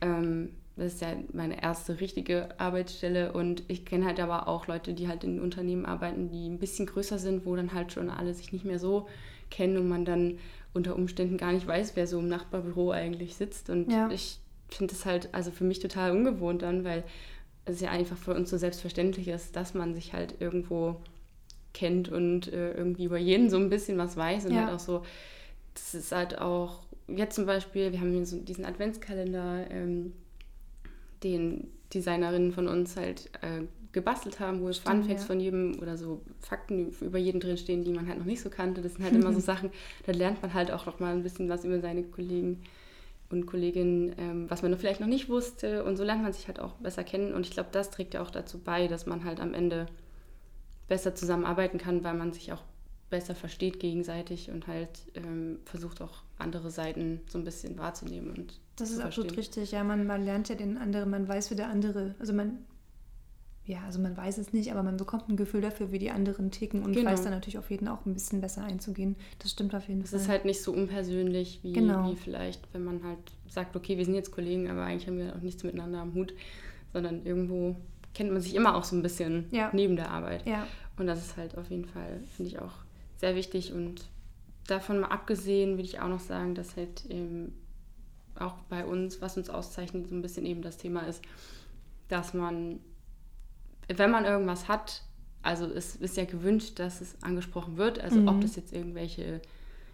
ähm, 0.00 0.54
das 0.78 0.94
ist 0.94 1.02
ja 1.02 1.08
meine 1.32 1.62
erste 1.62 2.00
richtige 2.00 2.48
Arbeitsstelle 2.58 3.32
und 3.32 3.62
ich 3.68 3.84
kenne 3.84 4.06
halt 4.06 4.20
aber 4.20 4.48
auch 4.48 4.66
Leute, 4.66 4.94
die 4.94 5.08
halt 5.08 5.24
in 5.24 5.40
Unternehmen 5.40 5.86
arbeiten, 5.86 6.30
die 6.30 6.48
ein 6.48 6.58
bisschen 6.58 6.86
größer 6.86 7.18
sind, 7.18 7.44
wo 7.44 7.56
dann 7.56 7.72
halt 7.72 7.92
schon 7.92 8.10
alle 8.10 8.32
sich 8.34 8.52
nicht 8.52 8.64
mehr 8.64 8.78
so 8.78 9.08
kennen 9.50 9.76
und 9.76 9.88
man 9.88 10.04
dann 10.04 10.38
unter 10.74 10.94
Umständen 10.94 11.36
gar 11.36 11.52
nicht 11.52 11.66
weiß, 11.66 11.96
wer 11.96 12.06
so 12.06 12.18
im 12.18 12.28
Nachbarbüro 12.28 12.90
eigentlich 12.90 13.34
sitzt. 13.34 13.70
Und 13.70 13.90
ja. 13.90 14.08
ich 14.10 14.38
finde 14.68 14.94
es 14.94 15.04
halt 15.04 15.30
also 15.32 15.50
für 15.50 15.64
mich 15.64 15.80
total 15.80 16.12
ungewohnt 16.12 16.62
dann, 16.62 16.84
weil 16.84 17.04
es 17.64 17.80
ja 17.80 17.90
einfach 17.90 18.16
für 18.16 18.34
uns 18.34 18.50
so 18.50 18.56
selbstverständlich 18.56 19.28
ist, 19.28 19.56
dass 19.56 19.74
man 19.74 19.94
sich 19.94 20.12
halt 20.12 20.34
irgendwo 20.40 20.96
kennt 21.74 22.08
und 22.08 22.52
äh, 22.52 22.72
irgendwie 22.72 23.04
über 23.04 23.18
jeden 23.18 23.50
so 23.50 23.56
ein 23.56 23.70
bisschen 23.70 23.98
was 23.98 24.16
weiß 24.16 24.46
und 24.46 24.54
ja. 24.54 24.64
halt 24.64 24.74
auch 24.74 24.78
so, 24.78 25.02
das 25.74 25.94
ist 25.94 26.12
halt 26.12 26.38
auch 26.38 26.80
jetzt 27.08 27.34
zum 27.34 27.46
Beispiel, 27.46 27.92
wir 27.92 28.00
haben 28.00 28.12
hier 28.12 28.26
so 28.26 28.38
diesen 28.38 28.64
Adventskalender, 28.64 29.70
ähm, 29.70 30.12
den 31.22 31.68
Designerinnen 31.92 32.52
von 32.52 32.68
uns 32.68 32.96
halt 32.96 33.30
äh, 33.40 33.62
gebastelt 33.92 34.40
haben, 34.40 34.60
wo 34.60 34.68
es 34.68 34.78
Fun 34.78 35.02
Facts 35.04 35.22
ja. 35.22 35.26
von 35.26 35.40
jedem 35.40 35.78
oder 35.80 35.96
so 35.96 36.22
Fakten 36.40 36.90
über 37.00 37.18
jeden 37.18 37.40
drin 37.40 37.56
stehen, 37.56 37.84
die 37.84 37.92
man 37.92 38.06
halt 38.06 38.18
noch 38.18 38.26
nicht 38.26 38.42
so 38.42 38.50
kannte. 38.50 38.82
Das 38.82 38.94
sind 38.94 39.04
halt 39.04 39.14
immer 39.20 39.32
so 39.32 39.40
Sachen, 39.40 39.70
da 40.06 40.12
lernt 40.12 40.42
man 40.42 40.54
halt 40.54 40.70
auch 40.70 40.86
noch 40.86 41.00
mal 41.00 41.14
ein 41.14 41.22
bisschen 41.22 41.48
was 41.48 41.64
über 41.64 41.80
seine 41.80 42.02
Kollegen 42.02 42.62
und 43.30 43.46
Kolleginnen, 43.46 44.14
ähm, 44.18 44.50
was 44.50 44.62
man 44.62 44.70
noch 44.70 44.78
vielleicht 44.78 45.00
noch 45.00 45.06
nicht 45.06 45.28
wusste. 45.28 45.84
Und 45.84 45.96
so 45.96 46.04
lernt 46.04 46.22
man 46.22 46.32
sich 46.32 46.46
halt 46.46 46.60
auch 46.60 46.74
besser 46.74 47.04
kennen. 47.04 47.34
Und 47.34 47.46
ich 47.46 47.52
glaube, 47.52 47.68
das 47.72 47.90
trägt 47.90 48.14
ja 48.14 48.22
auch 48.22 48.30
dazu 48.30 48.58
bei, 48.58 48.88
dass 48.88 49.06
man 49.06 49.24
halt 49.24 49.40
am 49.40 49.54
Ende 49.54 49.86
besser 50.88 51.14
zusammenarbeiten 51.14 51.78
kann, 51.78 52.04
weil 52.04 52.14
man 52.14 52.32
sich 52.32 52.52
auch 52.52 52.62
besser 53.10 53.34
versteht 53.34 53.80
gegenseitig 53.80 54.50
und 54.50 54.66
halt 54.66 54.90
ähm, 55.14 55.58
versucht 55.64 56.02
auch 56.02 56.22
andere 56.38 56.70
Seiten 56.70 57.20
so 57.28 57.38
ein 57.38 57.44
bisschen 57.44 57.78
wahrzunehmen 57.78 58.30
und 58.30 58.60
das 58.80 58.90
ist 58.90 59.00
absolut 59.00 59.36
richtig. 59.36 59.72
Ja, 59.72 59.84
man, 59.84 60.06
man 60.06 60.24
lernt 60.24 60.48
ja 60.48 60.54
den 60.54 60.76
anderen, 60.76 61.10
man 61.10 61.26
weiß, 61.26 61.50
wie 61.50 61.54
der 61.54 61.68
andere, 61.68 62.14
also 62.18 62.32
man, 62.32 62.58
ja, 63.64 63.80
also 63.84 64.00
man 64.00 64.16
weiß 64.16 64.38
es 64.38 64.52
nicht, 64.52 64.70
aber 64.70 64.82
man 64.82 64.96
bekommt 64.96 65.28
ein 65.28 65.36
Gefühl 65.36 65.60
dafür, 65.60 65.92
wie 65.92 65.98
die 65.98 66.10
anderen 66.10 66.50
ticken 66.50 66.82
und 66.82 66.92
genau. 66.92 67.10
weiß 67.10 67.22
dann 67.22 67.32
natürlich 67.32 67.58
auf 67.58 67.70
jeden 67.70 67.88
auch 67.88 68.06
ein 68.06 68.14
bisschen 68.14 68.40
besser 68.40 68.64
einzugehen. 68.64 69.16
Das 69.40 69.50
stimmt 69.50 69.74
auf 69.74 69.88
jeden 69.88 70.00
das 70.00 70.10
Fall. 70.10 70.18
Es 70.18 70.24
ist 70.24 70.30
halt 70.30 70.44
nicht 70.44 70.62
so 70.62 70.72
unpersönlich 70.72 71.60
wie, 71.62 71.72
genau. 71.72 72.10
wie 72.10 72.16
vielleicht, 72.16 72.62
wenn 72.72 72.84
man 72.84 73.02
halt 73.04 73.18
sagt, 73.48 73.76
okay, 73.76 73.98
wir 73.98 74.04
sind 74.04 74.14
jetzt 74.14 74.30
Kollegen, 74.30 74.70
aber 74.70 74.84
eigentlich 74.84 75.06
haben 75.06 75.18
wir 75.18 75.34
auch 75.36 75.40
nichts 75.40 75.62
miteinander 75.64 76.00
am 76.00 76.14
Hut, 76.14 76.32
sondern 76.92 77.24
irgendwo 77.26 77.76
kennt 78.14 78.32
man 78.32 78.40
sich 78.40 78.54
immer 78.54 78.74
auch 78.74 78.84
so 78.84 78.96
ein 78.96 79.02
bisschen 79.02 79.46
ja. 79.50 79.70
neben 79.72 79.96
der 79.96 80.10
Arbeit. 80.10 80.46
Ja. 80.46 80.66
Und 80.96 81.06
das 81.06 81.24
ist 81.24 81.36
halt 81.36 81.56
auf 81.56 81.70
jeden 81.70 81.84
Fall, 81.84 82.20
finde 82.36 82.50
ich 82.50 82.58
auch 82.58 82.72
sehr 83.18 83.34
wichtig 83.34 83.72
und 83.72 84.02
davon 84.66 85.00
mal 85.00 85.08
abgesehen 85.08 85.72
würde 85.72 85.84
ich 85.84 86.00
auch 86.00 86.08
noch 86.08 86.20
sagen, 86.20 86.54
dass 86.54 86.76
halt 86.76 87.06
eben 87.06 87.52
auch 88.40 88.54
bei 88.68 88.84
uns, 88.84 89.20
was 89.20 89.36
uns 89.36 89.50
auszeichnet, 89.50 90.08
so 90.08 90.14
ein 90.14 90.22
bisschen 90.22 90.46
eben 90.46 90.62
das 90.62 90.76
Thema 90.76 91.00
ist, 91.00 91.22
dass 92.08 92.34
man, 92.34 92.80
wenn 93.88 94.10
man 94.10 94.24
irgendwas 94.24 94.68
hat, 94.68 95.02
also 95.42 95.66
es 95.66 95.96
ist 95.96 96.16
ja 96.16 96.24
gewünscht, 96.24 96.78
dass 96.78 97.00
es 97.00 97.22
angesprochen 97.22 97.76
wird, 97.76 98.00
also 98.00 98.20
mhm. 98.20 98.28
ob 98.28 98.40
das 98.40 98.56
jetzt 98.56 98.72
irgendwelche 98.72 99.40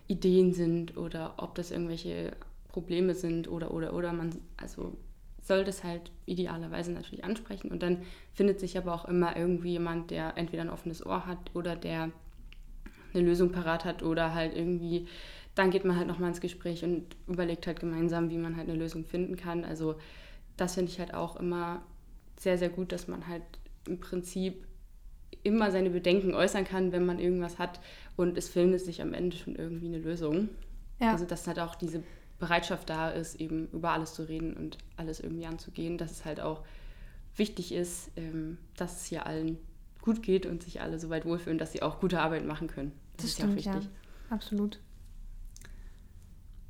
Ideen 0.06 0.52
sind 0.52 0.96
oder 0.96 1.34
ob 1.36 1.54
das 1.54 1.70
irgendwelche 1.70 2.32
Probleme 2.68 3.14
sind 3.14 3.48
oder 3.48 3.72
oder 3.72 3.94
oder 3.94 4.12
man, 4.12 4.34
also 4.56 4.96
soll 5.42 5.64
das 5.64 5.84
halt 5.84 6.10
idealerweise 6.26 6.92
natürlich 6.92 7.24
ansprechen 7.24 7.70
und 7.70 7.82
dann 7.82 8.02
findet 8.32 8.60
sich 8.60 8.76
aber 8.78 8.94
auch 8.94 9.04
immer 9.04 9.36
irgendwie 9.36 9.72
jemand, 9.72 10.10
der 10.10 10.36
entweder 10.36 10.62
ein 10.62 10.70
offenes 10.70 11.04
Ohr 11.04 11.26
hat 11.26 11.38
oder 11.54 11.76
der 11.76 12.10
eine 13.12 13.22
Lösung 13.22 13.52
parat 13.52 13.84
hat 13.84 14.02
oder 14.02 14.34
halt 14.34 14.56
irgendwie 14.56 15.06
dann 15.54 15.70
geht 15.70 15.84
man 15.84 15.96
halt 15.96 16.08
nochmal 16.08 16.30
ins 16.30 16.40
Gespräch 16.40 16.84
und 16.84 17.16
überlegt 17.28 17.66
halt 17.66 17.80
gemeinsam, 17.80 18.30
wie 18.30 18.38
man 18.38 18.56
halt 18.56 18.68
eine 18.68 18.78
Lösung 18.78 19.04
finden 19.04 19.36
kann. 19.36 19.64
Also 19.64 19.96
das 20.56 20.74
finde 20.74 20.90
ich 20.90 20.98
halt 20.98 21.14
auch 21.14 21.36
immer 21.36 21.82
sehr, 22.38 22.58
sehr 22.58 22.68
gut, 22.68 22.92
dass 22.92 23.08
man 23.08 23.28
halt 23.28 23.42
im 23.86 24.00
Prinzip 24.00 24.66
immer 25.42 25.70
seine 25.70 25.90
Bedenken 25.90 26.34
äußern 26.34 26.64
kann, 26.64 26.92
wenn 26.92 27.04
man 27.04 27.18
irgendwas 27.18 27.58
hat 27.58 27.80
und 28.16 28.38
es 28.38 28.48
findet 28.48 28.80
sich 28.80 29.02
am 29.02 29.12
Ende 29.12 29.36
schon 29.36 29.56
irgendwie 29.56 29.86
eine 29.86 29.98
Lösung. 29.98 30.48
Ja. 31.00 31.12
Also 31.12 31.24
dass 31.24 31.46
halt 31.46 31.60
auch 31.60 31.74
diese 31.74 32.02
Bereitschaft 32.38 32.90
da 32.90 33.10
ist, 33.10 33.40
eben 33.40 33.68
über 33.72 33.90
alles 33.90 34.14
zu 34.14 34.28
reden 34.28 34.54
und 34.54 34.78
alles 34.96 35.20
irgendwie 35.20 35.46
anzugehen, 35.46 35.98
dass 35.98 36.10
es 36.10 36.24
halt 36.24 36.40
auch 36.40 36.62
wichtig 37.36 37.72
ist, 37.72 38.10
ähm, 38.16 38.58
dass 38.76 39.02
es 39.02 39.06
hier 39.06 39.26
allen 39.26 39.58
gut 40.00 40.22
geht 40.22 40.46
und 40.46 40.62
sich 40.62 40.80
alle 40.80 40.98
so 40.98 41.10
weit 41.10 41.24
wohlfühlen, 41.24 41.58
dass 41.58 41.72
sie 41.72 41.82
auch 41.82 42.00
gute 42.00 42.20
Arbeit 42.20 42.44
machen 42.44 42.68
können. 42.68 42.92
Das, 43.16 43.24
das 43.24 43.24
ist 43.24 43.32
stimmt, 43.36 43.64
ja 43.64 43.72
auch 43.72 43.76
wichtig. 43.76 43.90
Ja, 44.28 44.34
absolut. 44.34 44.78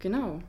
Genau. 0.05 0.41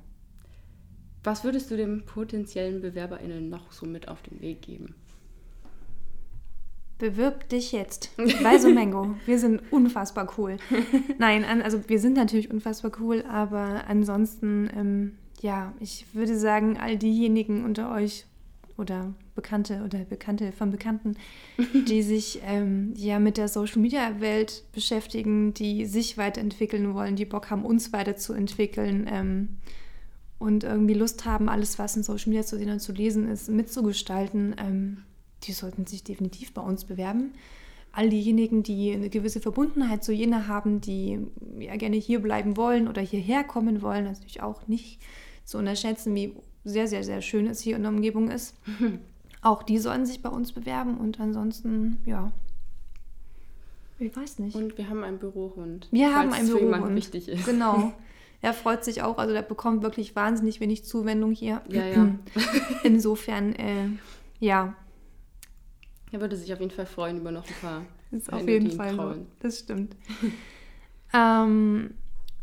was 1.24 1.46
würdest 1.46 1.72
du 1.72 1.78
den 1.78 2.06
potenziellen 2.06 2.82
BewerberInnen 2.82 3.50
noch 3.50 3.72
so 3.72 3.86
mit 3.86 4.10
auf 4.10 4.22
den 4.22 4.42
Weg 4.42 4.62
geben? 4.64 4.96
Bewirb 6.98 7.48
dich 7.48 7.72
jetzt 7.72 8.12
bei 8.44 8.58
Somengo. 8.58 9.16
Wir 9.26 9.40
sind 9.40 9.62
unfassbar 9.72 10.30
cool. 10.38 10.58
Nein, 11.20 11.46
also 11.62 11.88
wir 11.88 12.00
sind 12.02 12.18
natürlich 12.18 12.52
unfassbar 12.52 12.92
cool, 13.00 13.24
aber 13.30 13.86
ansonsten, 13.88 14.70
ähm, 14.76 15.18
ja, 15.40 15.72
ich 15.80 16.14
würde 16.14 16.38
sagen, 16.38 16.78
all 16.78 16.98
diejenigen 16.98 17.64
unter 17.64 17.94
euch 17.94 18.26
oder 18.78 19.14
Bekannte 19.36 19.84
oder 19.84 20.00
Bekannte 20.00 20.52
von 20.52 20.72
Bekannten, 20.72 21.16
die 21.88 22.02
sich 22.02 22.42
ähm, 22.46 22.94
ja 22.96 23.20
mit 23.20 23.38
der 23.38 23.48
Social 23.48 23.82
Media 23.82 24.20
Welt 24.20 24.64
beschäftigen, 24.72 25.54
die 25.54 25.86
sich 25.86 26.18
weiterentwickeln 26.18 26.94
wollen, 26.94 27.16
die 27.16 27.26
Bock 27.26 27.50
haben, 27.50 27.66
uns 27.66 27.94
weiterzuentwickeln 27.94 29.08
ähm, 29.10 29.58
und 30.40 30.64
irgendwie 30.64 30.94
Lust 30.94 31.26
haben, 31.26 31.50
alles, 31.50 31.80
was 31.80 31.96
in 31.96 32.04
Social 32.04 32.30
Media 32.30 32.46
zu 32.46 32.58
sehen 32.58 32.70
und 32.70 32.80
zu 32.80 32.92
lesen 32.92 33.28
ist, 33.30 33.50
mitzugestalten. 33.50 34.56
Ähm, 34.58 34.98
die 35.44 35.54
sollten 35.54 35.86
sich 35.86 36.04
definitiv 36.04 36.54
bei 36.54 36.62
uns 36.62 36.86
bewerben. 36.86 37.34
All 37.92 38.10
diejenigen, 38.10 38.62
die 38.62 38.92
eine 38.92 39.10
gewisse 39.10 39.40
Verbundenheit 39.40 40.04
zu 40.04 40.12
jenen 40.12 40.48
haben, 40.48 40.82
die 40.82 41.20
ja 41.60 41.78
gerne 41.78 41.96
hier 41.96 42.20
bleiben 42.20 42.58
wollen 42.58 42.90
oder 42.90 43.02
hierher 43.02 43.46
kommen 43.46 43.82
wollen, 43.82 44.04
natürlich 44.04 44.42
auch 44.42 44.68
nicht 44.68 45.00
zu 45.46 45.58
unterschätzen, 45.58 46.14
wie 46.14 46.34
sehr, 46.66 46.88
sehr, 46.88 47.04
sehr 47.04 47.22
schön 47.22 47.48
es 47.48 47.62
hier 47.62 47.78
in 47.78 47.84
der 47.84 47.92
Umgebung 47.92 48.30
ist. 48.30 48.56
auch 49.42 49.64
die 49.64 49.78
sollen 49.78 50.06
sich 50.06 50.22
bei 50.22 50.30
uns 50.30 50.52
bewerben 50.52 50.98
und 50.98 51.20
ansonsten, 51.20 52.00
ja, 52.06 52.32
ich 53.98 54.14
weiß 54.14 54.40
nicht. 54.40 54.56
Und 54.56 54.78
wir 54.78 54.90
haben 54.90 55.06
einen 55.06 55.20
Bürohund. 55.20 55.88
Wir 55.92 56.14
haben 56.14 56.34
einen 56.34 56.50
Bürohund. 56.50 56.96
wichtig 56.96 57.30
ist. 57.30 57.46
Genau. 57.46 57.94
Er 58.42 58.54
freut 58.54 58.84
sich 58.84 59.02
auch, 59.02 59.18
also 59.18 59.34
der 59.34 59.42
bekommt 59.42 59.82
wirklich 59.82 60.16
wahnsinnig 60.16 60.60
wenig 60.60 60.86
Zuwendung 60.86 61.32
hier. 61.32 61.64
Ja, 61.68 61.84
ja. 61.84 62.16
Insofern, 62.84 63.56
äh, 63.56 63.88
ja, 64.40 64.76
er 66.12 66.22
würde 66.22 66.36
sich 66.38 66.54
auf 66.54 66.60
jeden 66.60 66.72
Fall 66.72 66.86
freuen 66.86 67.18
über 67.18 67.32
noch 67.32 67.46
ein 67.46 67.54
paar. 67.62 67.86
Das 68.12 68.22
ist 68.22 68.34
auf 68.34 68.48
jeden 68.48 68.72
Fall 68.72 68.96
so. 68.96 69.16
Das 69.40 69.60
stimmt. 69.60 69.96
ähm, 71.14 71.96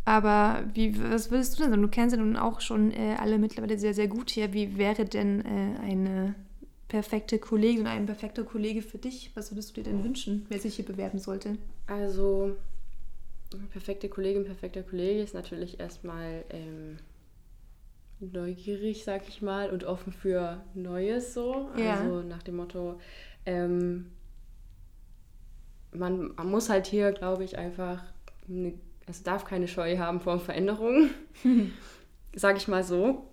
aber 0.04 0.64
wie, 0.74 1.00
was 1.10 1.30
würdest 1.30 1.54
du 1.54 1.62
denn 1.62 1.70
sagen? 1.70 1.82
Du 1.82 1.88
kennst 1.88 2.14
ja 2.14 2.20
nun 2.20 2.36
auch 2.36 2.60
schon 2.60 2.90
äh, 2.90 3.16
alle 3.18 3.38
mittlerweile 3.38 3.78
sehr, 3.78 3.94
sehr 3.94 4.08
gut 4.08 4.30
hier. 4.30 4.52
Wie 4.52 4.76
wäre 4.76 5.04
denn 5.04 5.44
äh, 5.44 5.80
eine 5.80 6.34
perfekte 6.88 7.38
Kollegin 7.38 7.86
ein 7.86 8.06
perfekter 8.06 8.44
Kollege 8.44 8.82
für 8.82 8.98
dich? 8.98 9.30
Was 9.34 9.52
würdest 9.52 9.70
du 9.70 9.74
dir 9.74 9.90
denn 9.90 10.04
wünschen, 10.04 10.44
wer 10.48 10.58
sich 10.58 10.76
hier 10.76 10.84
bewerben 10.84 11.18
sollte? 11.18 11.56
Also, 11.86 12.56
perfekte 13.70 14.08
Kollegin, 14.08 14.44
perfekter 14.44 14.82
Kollege 14.82 15.22
ist 15.22 15.34
natürlich 15.34 15.80
erstmal 15.80 16.44
ähm, 16.50 16.98
neugierig, 18.20 19.04
sag 19.04 19.28
ich 19.28 19.42
mal, 19.42 19.70
und 19.70 19.84
offen 19.84 20.12
für 20.12 20.62
Neues 20.74 21.34
so. 21.34 21.70
Ja. 21.76 22.00
Also 22.00 22.22
nach 22.22 22.42
dem 22.42 22.56
Motto, 22.56 23.00
ähm, 23.46 24.10
man, 25.92 26.34
man, 26.34 26.50
muss 26.50 26.68
halt 26.68 26.86
hier, 26.86 27.12
glaube 27.12 27.44
ich, 27.44 27.58
einfach, 27.58 28.02
eine, 28.48 28.74
es 29.06 29.22
darf 29.22 29.44
keine 29.44 29.68
Scheu 29.68 29.98
haben 29.98 30.20
vor 30.20 30.38
Veränderungen, 30.38 31.10
sage 32.34 32.58
ich 32.58 32.68
mal 32.68 32.84
so, 32.84 33.28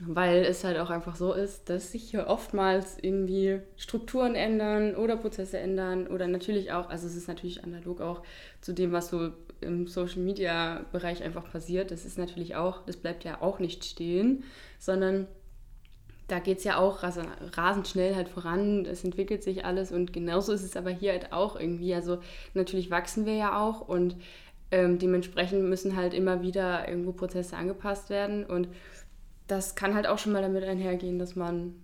weil 0.00 0.44
es 0.44 0.64
halt 0.64 0.78
auch 0.78 0.90
einfach 0.90 1.16
so 1.16 1.32
ist, 1.32 1.68
dass 1.68 1.92
sich 1.92 2.10
hier 2.10 2.26
oftmals 2.28 2.98
irgendwie 3.00 3.60
Strukturen 3.76 4.34
ändern 4.34 4.94
oder 4.94 5.16
Prozesse 5.16 5.58
ändern 5.58 6.06
oder 6.06 6.26
natürlich 6.26 6.72
auch, 6.72 6.88
also 6.88 7.06
es 7.06 7.16
ist 7.16 7.28
natürlich 7.28 7.64
analog 7.64 8.00
auch 8.00 8.22
zu 8.60 8.72
dem, 8.72 8.92
was 8.92 9.08
so 9.08 9.30
im 9.60 9.86
Social 9.86 10.20
Media 10.20 10.84
Bereich 10.92 11.22
einfach 11.22 11.50
passiert. 11.50 11.90
Das 11.90 12.04
ist 12.04 12.18
natürlich 12.18 12.54
auch, 12.54 12.84
das 12.86 12.96
bleibt 12.96 13.24
ja 13.24 13.40
auch 13.40 13.58
nicht 13.58 13.84
stehen, 13.84 14.44
sondern 14.78 15.26
da 16.28 16.40
geht 16.40 16.58
es 16.58 16.64
ja 16.64 16.76
auch 16.76 17.02
rasend 17.02 17.88
schnell 17.88 18.14
halt 18.14 18.28
voran, 18.28 18.84
es 18.84 19.02
entwickelt 19.02 19.42
sich 19.42 19.64
alles 19.64 19.90
und 19.90 20.12
genauso 20.12 20.52
ist 20.52 20.62
es 20.62 20.76
aber 20.76 20.90
hier 20.90 21.12
halt 21.12 21.32
auch 21.32 21.58
irgendwie. 21.58 21.94
Also 21.94 22.18
natürlich 22.52 22.90
wachsen 22.90 23.24
wir 23.24 23.34
ja 23.34 23.58
auch 23.58 23.80
und 23.80 24.16
ähm, 24.70 24.98
dementsprechend 24.98 25.64
müssen 25.68 25.96
halt 25.96 26.14
immer 26.14 26.42
wieder 26.42 26.88
irgendwo 26.88 27.12
Prozesse 27.12 27.56
angepasst 27.56 28.10
werden 28.10 28.44
und 28.44 28.68
das 29.46 29.74
kann 29.74 29.94
halt 29.94 30.06
auch 30.06 30.18
schon 30.18 30.32
mal 30.32 30.42
damit 30.42 30.64
einhergehen, 30.64 31.18
dass 31.18 31.36
man 31.36 31.74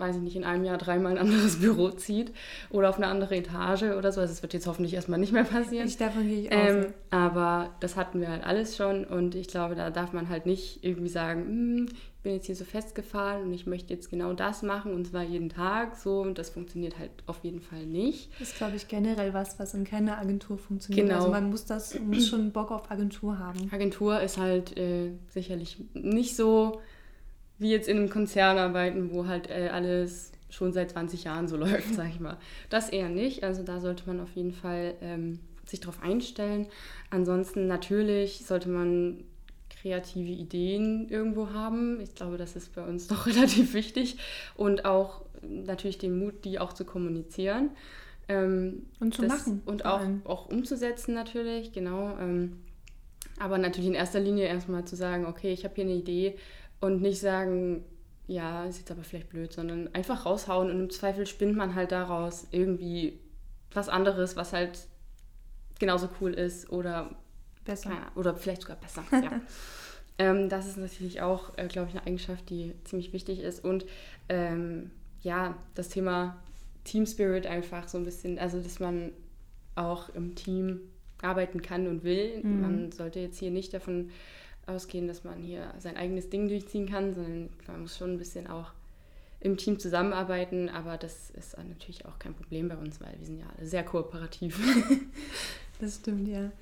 weiß 0.00 0.16
ich 0.16 0.22
nicht, 0.22 0.36
in 0.36 0.44
einem 0.44 0.64
Jahr 0.64 0.78
dreimal 0.78 1.12
ein 1.12 1.18
anderes 1.18 1.56
Büro 1.60 1.90
zieht 1.90 2.32
oder 2.70 2.88
auf 2.88 2.96
eine 2.96 3.06
andere 3.06 3.36
Etage 3.36 3.82
oder 3.82 4.10
so. 4.10 4.20
Also 4.20 4.32
es 4.32 4.42
wird 4.42 4.54
jetzt 4.54 4.66
hoffentlich 4.66 4.94
erstmal 4.94 5.20
nicht 5.20 5.32
mehr 5.32 5.44
passieren. 5.44 5.86
Ich 5.86 5.98
davon 5.98 6.26
gehe 6.26 6.40
ich 6.40 6.52
auch. 6.52 6.56
Ähm, 6.56 6.86
aber 7.10 7.70
das 7.80 7.96
hatten 7.96 8.20
wir 8.20 8.28
halt 8.28 8.42
alles 8.42 8.76
schon 8.76 9.04
und 9.04 9.34
ich 9.34 9.48
glaube, 9.48 9.76
da 9.76 9.90
darf 9.90 10.12
man 10.12 10.28
halt 10.28 10.46
nicht 10.46 10.82
irgendwie 10.82 11.10
sagen, 11.10 11.44
hm, 11.46 11.88
bin 12.22 12.34
jetzt 12.34 12.46
hier 12.46 12.56
so 12.56 12.64
festgefahren 12.64 13.44
und 13.44 13.52
ich 13.52 13.66
möchte 13.66 13.94
jetzt 13.94 14.10
genau 14.10 14.32
das 14.32 14.62
machen 14.62 14.92
und 14.92 15.06
zwar 15.06 15.22
jeden 15.22 15.48
Tag 15.48 15.96
so 15.96 16.20
und 16.20 16.38
das 16.38 16.50
funktioniert 16.50 16.98
halt 16.98 17.10
auf 17.26 17.38
jeden 17.42 17.60
Fall 17.60 17.86
nicht. 17.86 18.30
Das 18.38 18.48
ist, 18.48 18.56
glaube 18.58 18.76
ich, 18.76 18.88
generell 18.88 19.32
was, 19.32 19.58
was 19.58 19.72
in 19.74 19.84
keiner 19.84 20.18
Agentur 20.18 20.58
funktioniert. 20.58 21.06
Genau. 21.06 21.20
Also 21.20 21.30
man 21.30 21.50
muss 21.50 21.64
das, 21.64 21.98
muss 21.98 22.28
schon 22.28 22.52
Bock 22.52 22.70
auf 22.70 22.90
Agentur 22.90 23.38
haben. 23.38 23.70
Agentur 23.72 24.20
ist 24.20 24.36
halt 24.36 24.76
äh, 24.76 25.12
sicherlich 25.28 25.78
nicht 25.94 26.36
so 26.36 26.80
wie 27.58 27.70
jetzt 27.70 27.88
in 27.88 27.98
einem 27.98 28.10
Konzern 28.10 28.58
arbeiten, 28.58 29.10
wo 29.12 29.26
halt 29.26 29.48
äh, 29.48 29.68
alles 29.72 30.32
schon 30.50 30.72
seit 30.72 30.90
20 30.90 31.24
Jahren 31.24 31.48
so 31.48 31.56
läuft, 31.58 31.94
sag 31.94 32.08
ich 32.08 32.20
mal. 32.20 32.38
Das 32.68 32.90
eher 32.90 33.08
nicht. 33.08 33.44
Also 33.44 33.62
da 33.62 33.80
sollte 33.80 34.04
man 34.06 34.20
auf 34.20 34.34
jeden 34.34 34.52
Fall 34.52 34.94
ähm, 35.00 35.40
sich 35.66 35.80
darauf 35.80 36.02
einstellen. 36.02 36.66
Ansonsten 37.10 37.66
natürlich 37.66 38.44
sollte 38.44 38.68
man 38.68 39.24
kreative 39.80 40.30
Ideen 40.30 41.08
irgendwo 41.08 41.50
haben. 41.50 42.00
Ich 42.00 42.14
glaube, 42.14 42.36
das 42.36 42.56
ist 42.56 42.74
bei 42.74 42.84
uns 42.84 43.06
doch 43.08 43.26
relativ 43.26 43.74
wichtig. 43.74 44.18
Und 44.56 44.84
auch 44.84 45.22
natürlich 45.42 45.98
den 45.98 46.18
Mut, 46.18 46.44
die 46.44 46.58
auch 46.58 46.72
zu 46.72 46.84
kommunizieren. 46.84 47.70
Ähm, 48.28 48.86
und 49.00 49.14
zu 49.14 49.22
das, 49.22 49.30
machen. 49.30 49.62
Und 49.66 49.84
auch, 49.84 50.02
auch 50.24 50.48
umzusetzen 50.48 51.14
natürlich, 51.14 51.72
genau. 51.72 52.16
Ähm, 52.18 52.60
aber 53.38 53.58
natürlich 53.58 53.88
in 53.88 53.94
erster 53.94 54.20
Linie 54.20 54.46
erstmal 54.46 54.84
zu 54.84 54.96
sagen, 54.96 55.24
okay, 55.26 55.52
ich 55.52 55.64
habe 55.64 55.74
hier 55.74 55.84
eine 55.84 55.94
Idee, 55.94 56.36
und 56.80 57.02
nicht 57.02 57.20
sagen, 57.20 57.84
ja, 58.26 58.64
ist 58.64 58.78
jetzt 58.78 58.90
aber 58.90 59.04
vielleicht 59.04 59.28
blöd, 59.28 59.52
sondern 59.52 59.94
einfach 59.94 60.24
raushauen 60.24 60.70
und 60.70 60.80
im 60.80 60.90
Zweifel 60.90 61.26
spinnt 61.26 61.56
man 61.56 61.74
halt 61.74 61.92
daraus 61.92 62.46
irgendwie 62.50 63.20
was 63.72 63.88
anderes, 63.88 64.36
was 64.36 64.52
halt 64.52 64.86
genauso 65.78 66.08
cool 66.20 66.32
ist 66.32 66.70
oder 66.70 67.10
besser. 67.70 67.90
Keine, 67.90 68.06
oder 68.14 68.34
vielleicht 68.34 68.62
sogar 68.62 68.76
besser. 68.76 69.04
ja. 69.12 69.40
ähm, 70.18 70.48
das 70.48 70.66
ist 70.66 70.76
natürlich 70.76 71.22
auch, 71.22 71.56
äh, 71.56 71.66
glaube 71.66 71.88
ich, 71.88 71.96
eine 71.96 72.06
Eigenschaft, 72.06 72.50
die 72.50 72.74
ziemlich 72.84 73.12
wichtig 73.12 73.40
ist. 73.40 73.64
Und 73.64 73.86
ähm, 74.28 74.90
ja, 75.22 75.56
das 75.74 75.88
Thema 75.88 76.36
Team 76.84 77.06
Spirit 77.06 77.46
einfach 77.46 77.88
so 77.88 77.98
ein 77.98 78.04
bisschen, 78.04 78.38
also 78.38 78.60
dass 78.60 78.80
man 78.80 79.12
auch 79.74 80.08
im 80.10 80.34
Team 80.34 80.80
arbeiten 81.22 81.62
kann 81.62 81.86
und 81.86 82.04
will. 82.04 82.42
Mhm. 82.42 82.60
Man 82.60 82.92
sollte 82.92 83.20
jetzt 83.20 83.38
hier 83.38 83.50
nicht 83.50 83.72
davon 83.74 84.10
ausgehen, 84.66 85.08
dass 85.08 85.24
man 85.24 85.42
hier 85.42 85.74
sein 85.78 85.96
eigenes 85.96 86.30
Ding 86.30 86.48
durchziehen 86.48 86.88
kann, 86.88 87.14
sondern 87.14 87.50
man 87.66 87.82
muss 87.82 87.96
schon 87.96 88.12
ein 88.12 88.18
bisschen 88.18 88.46
auch 88.46 88.72
im 89.40 89.56
Team 89.56 89.78
zusammenarbeiten, 89.78 90.68
aber 90.68 90.98
das 90.98 91.30
ist 91.30 91.56
natürlich 91.56 92.04
auch 92.04 92.18
kein 92.18 92.34
Problem 92.34 92.68
bei 92.68 92.76
uns, 92.76 93.00
weil 93.00 93.14
wir 93.18 93.26
sind 93.26 93.38
ja 93.38 93.46
alle 93.56 93.66
sehr 93.66 93.84
kooperativ. 93.84 94.60
das 95.80 95.96
stimmt, 95.96 96.28
ja. 96.28 96.52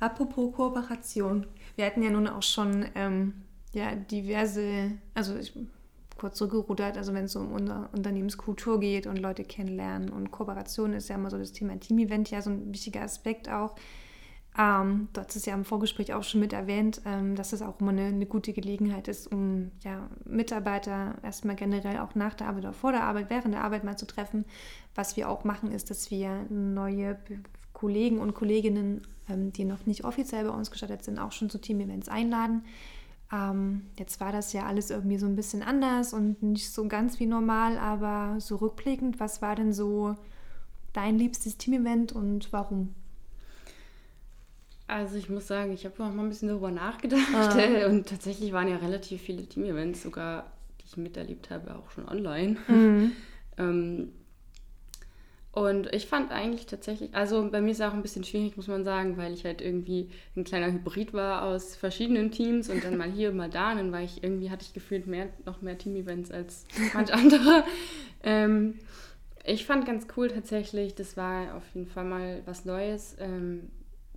Apropos 0.00 0.54
Kooperation. 0.54 1.46
Wir 1.76 1.86
hatten 1.86 2.02
ja 2.02 2.10
nun 2.10 2.28
auch 2.28 2.42
schon 2.42 2.86
ähm, 2.94 3.34
ja, 3.72 3.94
diverse, 3.94 4.92
also 5.14 5.36
ich, 5.36 5.52
kurz 6.18 6.36
zurückgerudert, 6.36 6.96
also 6.96 7.14
wenn 7.14 7.24
es 7.24 7.36
um 7.36 7.52
unser 7.52 7.88
Unternehmenskultur 7.92 8.80
geht 8.80 9.06
und 9.06 9.18
Leute 9.18 9.44
kennenlernen 9.44 10.10
und 10.10 10.30
Kooperation 10.30 10.92
ist 10.92 11.08
ja 11.08 11.14
immer 11.14 11.30
so 11.30 11.38
das 11.38 11.52
Thema 11.52 11.78
Team-Event 11.78 12.30
ja 12.30 12.42
so 12.42 12.50
ein 12.50 12.72
wichtiger 12.72 13.02
Aspekt 13.02 13.48
auch. 13.48 13.76
Ähm, 14.58 15.08
du 15.12 15.20
hast 15.20 15.36
es 15.36 15.46
ja 15.46 15.54
im 15.54 15.64
Vorgespräch 15.64 16.12
auch 16.14 16.24
schon 16.24 16.40
mit 16.40 16.52
erwähnt, 16.52 17.00
ähm, 17.06 17.36
dass 17.36 17.52
es 17.52 17.62
auch 17.62 17.78
immer 17.80 17.90
eine, 17.90 18.06
eine, 18.06 18.26
gute 18.26 18.52
Gelegenheit 18.52 19.06
ist, 19.06 19.30
um 19.30 19.70
ja, 19.84 20.08
Mitarbeiter 20.24 21.14
erstmal 21.22 21.54
generell 21.54 21.98
auch 21.98 22.16
nach 22.16 22.34
der 22.34 22.48
Arbeit 22.48 22.64
oder 22.64 22.72
vor 22.72 22.90
der 22.90 23.04
Arbeit, 23.04 23.30
während 23.30 23.54
der 23.54 23.62
Arbeit 23.62 23.84
mal 23.84 23.96
zu 23.96 24.06
treffen. 24.06 24.44
Was 24.96 25.16
wir 25.16 25.28
auch 25.28 25.44
machen, 25.44 25.70
ist, 25.70 25.90
dass 25.90 26.10
wir 26.10 26.44
neue 26.50 27.16
Kollegen 27.78 28.18
und 28.18 28.34
Kolleginnen, 28.34 29.02
ähm, 29.28 29.52
die 29.52 29.64
noch 29.64 29.86
nicht 29.86 30.04
offiziell 30.04 30.44
bei 30.44 30.50
uns 30.50 30.70
gestattet 30.70 31.04
sind, 31.04 31.18
auch 31.18 31.32
schon 31.32 31.48
zu 31.48 31.60
Team-Events 31.60 32.08
einladen. 32.08 32.64
Ähm, 33.32 33.82
jetzt 33.96 34.20
war 34.20 34.32
das 34.32 34.52
ja 34.52 34.66
alles 34.66 34.90
irgendwie 34.90 35.18
so 35.18 35.26
ein 35.26 35.36
bisschen 35.36 35.62
anders 35.62 36.12
und 36.12 36.42
nicht 36.42 36.72
so 36.72 36.88
ganz 36.88 37.20
wie 37.20 37.26
normal, 37.26 37.78
aber 37.78 38.40
so 38.40 38.56
rückblickend, 38.56 39.20
was 39.20 39.42
war 39.42 39.54
denn 39.54 39.72
so 39.72 40.16
dein 40.92 41.18
liebstes 41.18 41.56
Team-Event 41.56 42.12
und 42.12 42.52
warum? 42.52 42.94
Also 44.88 45.16
ich 45.16 45.28
muss 45.28 45.46
sagen, 45.46 45.72
ich 45.72 45.84
habe 45.84 45.94
noch 45.98 46.12
mal 46.12 46.22
ein 46.22 46.30
bisschen 46.30 46.48
darüber 46.48 46.72
nachgedacht 46.72 47.28
ah. 47.34 47.86
und 47.88 48.08
tatsächlich 48.08 48.52
waren 48.52 48.66
ja 48.66 48.76
relativ 48.76 49.20
viele 49.20 49.46
Team-Events 49.46 50.02
sogar, 50.02 50.50
die 50.80 50.86
ich 50.86 50.96
miterlebt 50.96 51.50
habe, 51.50 51.76
auch 51.76 51.90
schon 51.92 52.08
online. 52.08 52.56
Mhm. 52.66 53.12
ähm, 53.58 54.12
Und 55.50 55.92
ich 55.92 56.06
fand 56.06 56.30
eigentlich 56.30 56.66
tatsächlich, 56.66 57.14
also 57.14 57.50
bei 57.50 57.60
mir 57.60 57.70
ist 57.70 57.80
es 57.80 57.86
auch 57.86 57.94
ein 57.94 58.02
bisschen 58.02 58.22
schwierig, 58.22 58.56
muss 58.56 58.68
man 58.68 58.84
sagen, 58.84 59.16
weil 59.16 59.32
ich 59.32 59.44
halt 59.44 59.60
irgendwie 59.60 60.10
ein 60.36 60.44
kleiner 60.44 60.70
Hybrid 60.70 61.14
war 61.14 61.42
aus 61.42 61.74
verschiedenen 61.74 62.30
Teams 62.30 62.68
und 62.68 62.84
dann 62.84 62.96
mal 62.96 63.10
hier, 63.10 63.32
mal 63.32 63.48
da. 63.48 63.72
Und 63.72 63.78
dann 63.78 63.92
war 63.92 64.02
ich 64.02 64.22
irgendwie, 64.22 64.50
hatte 64.50 64.64
ich 64.64 64.74
gefühlt 64.74 65.06
mehr, 65.06 65.28
noch 65.46 65.62
mehr 65.62 65.78
Team-Events 65.78 66.30
als 66.30 66.66
manch 66.94 67.12
andere. 67.12 67.64
ähm, 68.22 68.74
ich 69.44 69.64
fand 69.64 69.86
ganz 69.86 70.06
cool 70.16 70.28
tatsächlich, 70.28 70.94
das 70.94 71.16
war 71.16 71.54
auf 71.54 71.64
jeden 71.72 71.86
Fall 71.86 72.04
mal 72.04 72.42
was 72.44 72.66
Neues. 72.66 73.16
Ähm, 73.18 73.70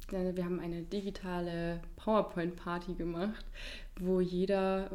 wir 0.09 0.43
haben 0.43 0.59
eine 0.59 0.81
digitale 0.81 1.79
PowerPoint-Party 1.95 2.95
gemacht, 2.95 3.45
wo 3.97 4.19
jeder 4.19 4.91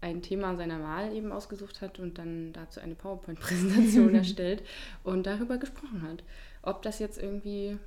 ein 0.00 0.22
Thema 0.22 0.56
seiner 0.56 0.82
Wahl 0.82 1.14
eben 1.14 1.32
ausgesucht 1.32 1.80
hat 1.80 1.98
und 1.98 2.18
dann 2.18 2.52
dazu 2.52 2.80
eine 2.80 2.94
PowerPoint-Präsentation 2.94 4.14
erstellt 4.14 4.62
und 5.02 5.26
darüber 5.26 5.58
gesprochen 5.58 6.02
hat. 6.02 6.22
Ob 6.62 6.82
das 6.82 6.98
jetzt 6.98 7.20
irgendwie 7.20 7.78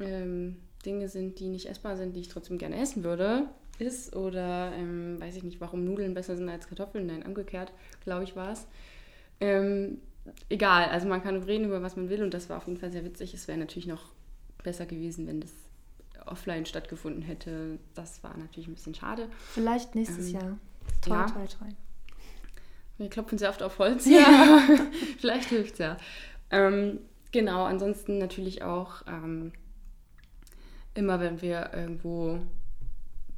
ähm, 0.00 0.56
Dinge 0.84 1.08
sind, 1.08 1.38
die 1.38 1.48
nicht 1.48 1.66
essbar 1.66 1.96
sind, 1.96 2.14
die 2.16 2.20
ich 2.20 2.28
trotzdem 2.28 2.58
gerne 2.58 2.80
essen 2.80 3.04
würde, 3.04 3.46
ist 3.78 4.16
oder 4.16 4.72
ähm, 4.74 5.20
weiß 5.20 5.36
ich 5.36 5.44
nicht, 5.44 5.60
warum 5.60 5.84
Nudeln 5.84 6.14
besser 6.14 6.36
sind 6.36 6.48
als 6.48 6.68
Kartoffeln, 6.68 7.06
nein, 7.06 7.22
umgekehrt, 7.22 7.72
glaube 8.02 8.24
ich, 8.24 8.34
war 8.34 8.52
es. 8.52 8.66
Ähm, 9.40 9.98
egal, 10.48 10.88
also 10.88 11.06
man 11.06 11.22
kann 11.22 11.42
reden 11.42 11.66
über 11.66 11.82
was 11.82 11.96
man 11.96 12.08
will 12.08 12.22
und 12.22 12.34
das 12.34 12.50
war 12.50 12.56
auf 12.56 12.66
jeden 12.66 12.80
Fall 12.80 12.90
sehr 12.90 13.04
witzig. 13.04 13.34
Es 13.34 13.46
wäre 13.46 13.58
natürlich 13.58 13.86
noch 13.86 14.10
besser 14.64 14.86
gewesen, 14.86 15.28
wenn 15.28 15.40
das 15.40 15.52
offline 16.26 16.66
stattgefunden 16.66 17.22
hätte. 17.22 17.78
Das 17.94 18.22
war 18.24 18.36
natürlich 18.36 18.68
ein 18.68 18.74
bisschen 18.74 18.94
schade. 18.94 19.28
Vielleicht 19.52 19.94
nächstes 19.94 20.28
ähm, 20.28 20.34
Jahr. 20.34 20.58
Ja. 21.08 21.26
toll, 21.26 21.46
toll. 21.58 21.68
Wir 22.98 23.08
klopfen 23.08 23.38
sehr 23.38 23.50
oft 23.50 23.62
auf 23.62 23.78
Holz. 23.78 24.06
Ja. 24.06 24.60
Vielleicht 25.18 25.50
hilft 25.50 25.74
es 25.74 25.78
ja. 25.78 25.96
Ähm, 26.50 27.00
genau, 27.30 27.64
ansonsten 27.64 28.18
natürlich 28.18 28.62
auch 28.62 29.02
ähm, 29.06 29.52
immer, 30.94 31.20
wenn 31.20 31.40
wir 31.40 31.70
irgendwo 31.72 32.40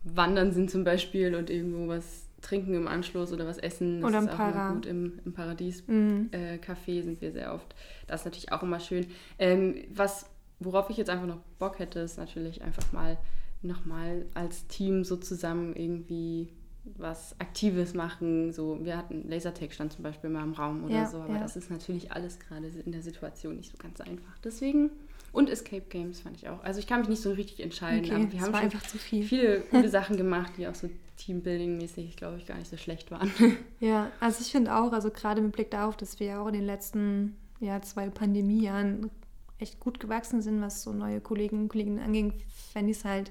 wandern 0.02 0.52
sind 0.52 0.70
zum 0.70 0.82
Beispiel 0.82 1.34
und 1.34 1.50
irgendwo 1.50 1.88
was 1.88 2.26
trinken 2.40 2.74
im 2.74 2.88
Anschluss 2.88 3.32
oder 3.32 3.46
was 3.46 3.58
essen. 3.58 4.00
Das 4.00 4.08
oder 4.08 4.18
im 4.18 4.28
ist 4.28 4.34
Para. 4.34 4.68
auch 4.70 4.74
gut. 4.74 4.86
Im, 4.86 5.20
im 5.24 5.32
Paradies 5.34 5.86
mhm. 5.86 6.30
äh, 6.32 6.56
Café 6.56 7.02
sind 7.02 7.20
wir 7.20 7.32
sehr 7.32 7.54
oft. 7.54 7.74
Das 8.06 8.22
ist 8.22 8.24
natürlich 8.24 8.52
auch 8.52 8.62
immer 8.62 8.80
schön. 8.80 9.06
Ähm, 9.38 9.76
was, 9.94 10.24
worauf 10.58 10.88
ich 10.88 10.96
jetzt 10.96 11.10
einfach 11.10 11.26
noch 11.26 11.40
Bock 11.58 11.78
hätte, 11.78 12.00
ist 12.00 12.16
natürlich 12.16 12.62
einfach 12.62 12.92
mal 12.92 13.18
nochmal 13.62 14.24
als 14.32 14.66
Team 14.68 15.04
so 15.04 15.16
zusammen 15.16 15.76
irgendwie 15.76 16.48
was 16.84 17.38
Aktives 17.38 17.94
machen. 17.94 18.52
So, 18.52 18.78
wir 18.84 18.96
hatten 18.96 19.28
Lasertag 19.28 19.72
stand 19.72 19.92
zum 19.92 20.02
Beispiel 20.02 20.30
mal 20.30 20.42
im 20.42 20.52
Raum 20.52 20.84
oder 20.84 20.94
ja, 20.94 21.06
so, 21.06 21.18
aber 21.18 21.34
ja. 21.34 21.40
das 21.40 21.56
ist 21.56 21.70
natürlich 21.70 22.12
alles 22.12 22.38
gerade 22.38 22.68
in 22.68 22.92
der 22.92 23.02
Situation 23.02 23.56
nicht 23.56 23.70
so 23.70 23.78
ganz 23.78 24.00
einfach. 24.00 24.38
Deswegen 24.42 24.90
und 25.32 25.48
Escape 25.48 25.84
Games 25.88 26.20
fand 26.20 26.36
ich 26.36 26.48
auch. 26.48 26.62
Also 26.64 26.80
ich 26.80 26.86
kann 26.86 27.00
mich 27.00 27.08
nicht 27.08 27.22
so 27.22 27.30
richtig 27.32 27.60
entscheiden, 27.60 28.04
okay, 28.04 28.14
aber 28.14 28.32
wir 28.32 28.40
haben 28.40 28.46
schon 28.46 28.54
einfach 28.54 28.82
zu 28.82 28.98
viel. 28.98 29.22
viele 29.24 29.60
gute 29.70 29.88
Sachen 29.88 30.16
gemacht, 30.16 30.52
die 30.56 30.66
auch 30.66 30.74
so 30.74 30.90
Teambuilding-mäßig, 31.18 32.16
glaube 32.16 32.38
ich, 32.38 32.46
gar 32.46 32.56
nicht 32.56 32.70
so 32.70 32.76
schlecht 32.76 33.10
waren. 33.10 33.30
Ja, 33.80 34.10
also 34.20 34.42
ich 34.42 34.52
finde 34.52 34.74
auch, 34.74 34.92
also 34.92 35.10
gerade 35.10 35.40
mit 35.40 35.52
Blick 35.52 35.70
darauf, 35.70 35.96
dass 35.96 36.20
wir 36.20 36.26
ja 36.26 36.42
auch 36.42 36.48
in 36.48 36.52
den 36.52 36.66
letzten 36.66 37.36
ja, 37.60 37.80
zwei 37.80 38.10
Pandemiejahren 38.10 39.10
echt 39.58 39.80
gut 39.80 40.00
gewachsen 40.00 40.42
sind, 40.42 40.60
was 40.60 40.82
so 40.82 40.92
neue 40.92 41.20
Kollegen 41.20 41.60
und 41.60 41.68
Kolleginnen 41.68 41.98
anging, 41.98 42.34
fände 42.72 42.90
ich 42.90 42.98
es 42.98 43.04
halt 43.04 43.30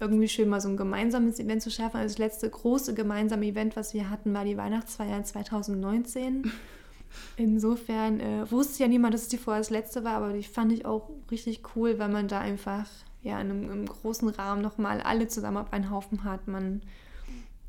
irgendwie 0.00 0.28
schön, 0.28 0.48
mal 0.48 0.60
so 0.60 0.68
ein 0.68 0.76
gemeinsames 0.76 1.38
Event 1.38 1.62
zu 1.62 1.70
schaffen. 1.70 1.98
Also 1.98 2.14
das 2.14 2.18
letzte 2.18 2.48
große 2.48 2.94
gemeinsame 2.94 3.46
Event, 3.46 3.76
was 3.76 3.94
wir 3.94 4.10
hatten, 4.10 4.32
war 4.32 4.44
die 4.44 4.56
Weihnachtsfeier 4.56 5.22
2019. 5.22 6.50
Insofern 7.36 8.20
äh, 8.20 8.50
wusste 8.50 8.82
ja 8.82 8.88
niemand, 8.88 9.14
dass 9.14 9.22
es 9.22 9.28
die 9.28 9.38
vorher 9.38 9.60
das 9.60 9.70
letzte 9.70 10.04
war, 10.04 10.14
aber 10.14 10.32
die 10.32 10.44
fand 10.44 10.72
ich 10.72 10.86
auch 10.86 11.10
richtig 11.30 11.62
cool, 11.74 11.98
weil 11.98 12.08
man 12.08 12.28
da 12.28 12.40
einfach 12.40 12.86
ja 13.22 13.40
in 13.40 13.50
einem, 13.50 13.70
einem 13.70 13.86
großen 13.86 14.28
Rahmen 14.28 14.62
nochmal 14.62 15.00
alle 15.00 15.28
zusammen 15.28 15.58
auf 15.58 15.72
einen 15.72 15.90
Haufen 15.90 16.24
hat. 16.24 16.48
Man 16.48 16.82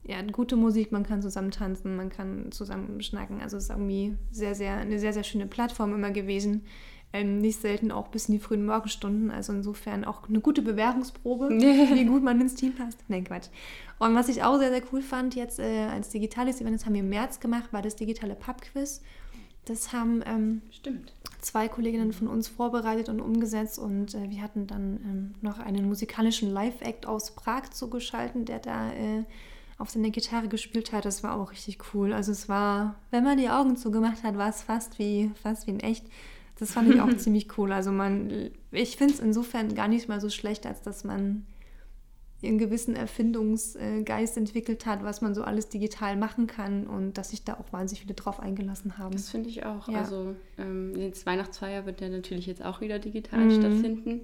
ja, 0.04 0.22
gute 0.24 0.56
Musik, 0.56 0.92
man 0.92 1.04
kann 1.04 1.22
zusammen 1.22 1.52
tanzen, 1.52 1.96
man 1.96 2.10
kann 2.10 2.52
zusammen 2.52 3.02
schnacken. 3.02 3.42
Also 3.42 3.58
es 3.58 3.66
ist 3.66 3.70
irgendwie 3.70 4.18
sehr, 4.32 4.56
sehr, 4.56 4.78
eine 4.78 5.00
sehr, 5.00 5.14
sehr 5.14 5.24
schöne 5.24 5.48
Plattform 5.48 5.94
immer 5.94 6.12
gewesen, 6.12 6.66
ähm, 7.14 7.40
nicht 7.40 7.60
selten 7.60 7.92
auch 7.92 8.08
bis 8.08 8.28
in 8.30 8.34
die 8.34 8.40
frühen 8.40 8.66
Morgenstunden. 8.66 9.32
Also 9.32 9.54
insofern 9.54 10.06
auch 10.06 10.28
eine 10.28 10.40
gute 10.40 10.62
Bewerbungsprobe, 10.62 11.50
wie 11.50 12.06
gut 12.06 12.24
man 12.24 12.40
ins 12.42 12.56
Team 12.56 12.74
passt. 12.74 13.00
Nein, 13.08 13.24
Quatsch. 13.24 13.48
Und 14.00 14.16
was 14.16 14.30
ich 14.30 14.44
auch 14.44 14.58
sehr, 14.58 14.72
sehr 14.72 14.84
cool 14.92 15.02
fand, 15.02 15.36
jetzt 15.36 15.60
äh, 15.60 15.88
als 15.92 16.10
digitales 16.10 16.62
Event, 16.62 16.76
das 16.76 16.86
haben 16.86 16.94
wir 16.94 17.02
im 17.02 17.10
März 17.10 17.40
gemacht, 17.40 17.72
war 17.72 17.82
das 17.82 17.96
digitale 17.96 18.36
Pubquiz. 18.36 19.02
Das 19.66 19.94
haben 19.94 20.24
ähm, 20.26 20.62
zwei 21.40 21.68
Kolleginnen 21.68 22.14
von 22.14 22.28
uns 22.28 22.48
vorbereitet 22.48 23.10
und 23.10 23.22
umgesetzt 23.22 23.78
und 23.78 24.16
äh, 24.16 24.30
wir 24.30 24.42
hatten 24.42 24.66
dann 24.66 25.00
ähm, 25.04 25.36
noch 25.42 25.60
einen 25.60 25.88
musikalischen 25.88 26.52
Live-Act 26.52 27.06
aus 27.06 27.36
Prag 27.36 27.70
zugeschaltet, 27.70 28.50
der 28.50 28.60
da 28.60 28.92
äh, 28.94 29.24
auf 29.78 29.90
seine 29.90 30.12
Gitarre 30.12 30.48
gespielt 30.48 30.94
hat. 30.94 31.06
Das 31.06 31.24
war 31.24 31.36
auch 31.36 31.52
richtig 31.52 31.78
cool. 31.94 32.14
Also 32.14 32.32
es 32.32 32.50
war, 32.50 32.96
wenn 33.12 33.24
man 33.24 33.38
die 33.38 33.50
Augen 33.50 33.78
zugemacht 33.78 34.24
hat, 34.24 34.38
war 34.38 34.50
es 34.50 34.64
fast 34.64 34.98
wie, 34.98 35.32
fast 35.42 35.68
wie 35.68 35.72
in 35.72 35.80
echt. 35.80 36.06
Das 36.62 36.74
fand 36.74 36.94
ich 36.94 37.02
auch 37.02 37.12
ziemlich 37.18 37.58
cool. 37.58 37.72
Also 37.72 37.92
man, 37.92 38.52
ich 38.70 38.96
finde 38.96 39.16
es 39.16 39.20
insofern 39.20 39.74
gar 39.74 39.88
nicht 39.88 40.08
mal 40.08 40.22
so 40.22 40.30
schlecht, 40.30 40.68
als 40.68 40.84
dass 40.84 41.04
man 41.04 41.48
einen 42.44 42.60
gewissen 42.60 42.96
Erfindungsgeist 42.96 44.38
entwickelt 44.38 44.86
hat, 44.86 45.04
was 45.04 45.22
man 45.22 45.34
so 45.34 45.44
alles 45.44 45.70
digital 45.70 46.16
machen 46.18 46.46
kann 46.46 46.86
und 46.86 47.18
dass 47.18 47.32
sich 47.32 47.44
da 47.44 47.56
auch 47.56 47.74
wahnsinnig 47.74 48.02
viele 48.02 48.14
drauf 48.14 48.40
eingelassen 48.40 49.00
haben. 49.00 49.14
Das 49.14 49.32
finde 49.32 49.50
ich 49.50 49.66
auch. 49.66 49.90
Ja. 49.90 50.02
Also 50.02 50.36
ähm, 50.60 50.96
jetzt 50.96 51.26
Weihnachtsfeier 51.26 51.88
wird 51.88 52.00
ja 52.00 52.10
natürlich 52.10 52.46
jetzt 52.46 52.64
auch 52.64 52.80
wieder 52.80 53.00
digital 53.00 53.46
mhm. 53.46 53.60
stattfinden. 53.60 54.22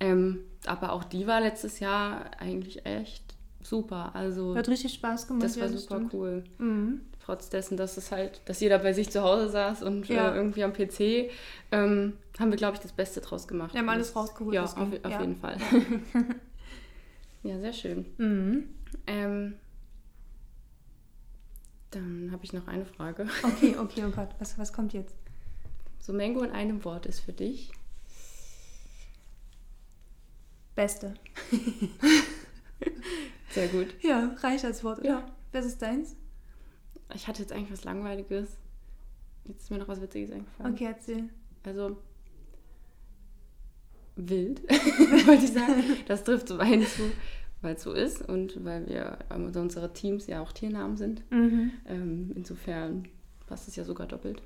Ähm, 0.00 0.40
aber 0.66 0.92
auch 0.92 1.04
die 1.04 1.28
war 1.28 1.40
letztes 1.40 1.78
Jahr 1.78 2.32
eigentlich 2.40 2.84
echt 2.84 3.35
super. 3.68 4.14
Also 4.14 4.54
hat 4.54 4.68
richtig 4.68 4.94
Spaß 4.94 5.28
gemacht. 5.28 5.44
Das 5.44 5.58
war 5.58 5.68
ja, 5.68 5.76
super 5.76 6.02
cool. 6.12 6.44
Mhm 6.58 7.00
trotz 7.26 7.50
dessen, 7.50 7.76
dass 7.76 7.96
es 7.96 8.12
halt, 8.12 8.40
dass 8.44 8.60
jeder 8.60 8.78
bei 8.78 8.92
sich 8.92 9.10
zu 9.10 9.22
Hause 9.22 9.48
saß 9.50 9.82
und 9.82 10.08
ja. 10.08 10.30
äh, 10.30 10.36
irgendwie 10.36 10.62
am 10.62 10.72
PC, 10.72 11.30
ähm, 11.72 12.12
haben 12.38 12.50
wir, 12.50 12.56
glaube 12.56 12.76
ich, 12.76 12.80
das 12.80 12.92
Beste 12.92 13.20
draus 13.20 13.48
gemacht. 13.48 13.74
Wir 13.74 13.80
haben 13.80 13.88
alles 13.88 14.14
rausgeholt. 14.14 14.54
Ja, 14.54 14.62
auf, 14.62 14.76
auf 14.76 14.90
ja. 15.10 15.20
jeden 15.20 15.34
Fall. 15.34 15.56
ja, 17.42 17.58
sehr 17.58 17.72
schön. 17.72 18.06
Mhm. 18.18 18.68
Ähm, 19.08 19.54
dann 21.90 22.30
habe 22.30 22.44
ich 22.44 22.52
noch 22.52 22.68
eine 22.68 22.86
Frage. 22.86 23.26
Okay, 23.42 23.76
okay, 23.80 24.04
oh 24.06 24.10
Gott, 24.10 24.28
was, 24.38 24.56
was 24.56 24.72
kommt 24.72 24.92
jetzt? 24.92 25.16
So 25.98 26.12
Mango 26.12 26.42
in 26.42 26.52
einem 26.52 26.84
Wort 26.84 27.06
ist 27.06 27.18
für 27.20 27.32
dich? 27.32 27.72
Beste. 30.76 31.14
Sehr 33.56 33.68
gut. 33.68 33.94
Ja, 34.02 34.36
reicht 34.42 34.66
als 34.66 34.84
Wort, 34.84 34.98
oder? 34.98 35.08
Ja. 35.08 35.26
Was 35.52 35.64
ist 35.64 35.80
deins? 35.80 36.14
Ich 37.14 37.26
hatte 37.26 37.40
jetzt 37.40 37.52
eigentlich 37.52 37.72
was 37.72 37.84
Langweiliges. 37.84 38.58
Jetzt 39.46 39.62
ist 39.62 39.70
mir 39.70 39.78
noch 39.78 39.88
was 39.88 40.02
Witziges 40.02 40.30
eingefallen. 40.30 40.74
Okay, 40.74 40.84
erzähl. 40.84 41.30
Also, 41.64 41.96
wild, 44.16 44.62
wollte 45.26 45.44
ich 45.46 45.52
sagen. 45.52 45.82
Das 46.06 46.22
trifft 46.22 46.48
so 46.48 46.58
ein 46.58 46.82
zu, 46.82 47.10
weil 47.62 47.76
es 47.76 47.82
so 47.82 47.94
ist 47.94 48.28
und 48.28 48.62
weil 48.62 48.86
wir 48.88 49.18
also 49.30 49.60
unsere 49.60 49.90
Teams 49.94 50.26
ja 50.26 50.42
auch 50.42 50.52
Tiernamen 50.52 50.98
sind. 50.98 51.22
Mhm. 51.32 51.70
Ähm, 51.86 52.32
insofern 52.36 53.08
passt 53.46 53.68
es 53.68 53.76
ja 53.76 53.84
sogar 53.84 54.06
doppelt. 54.06 54.42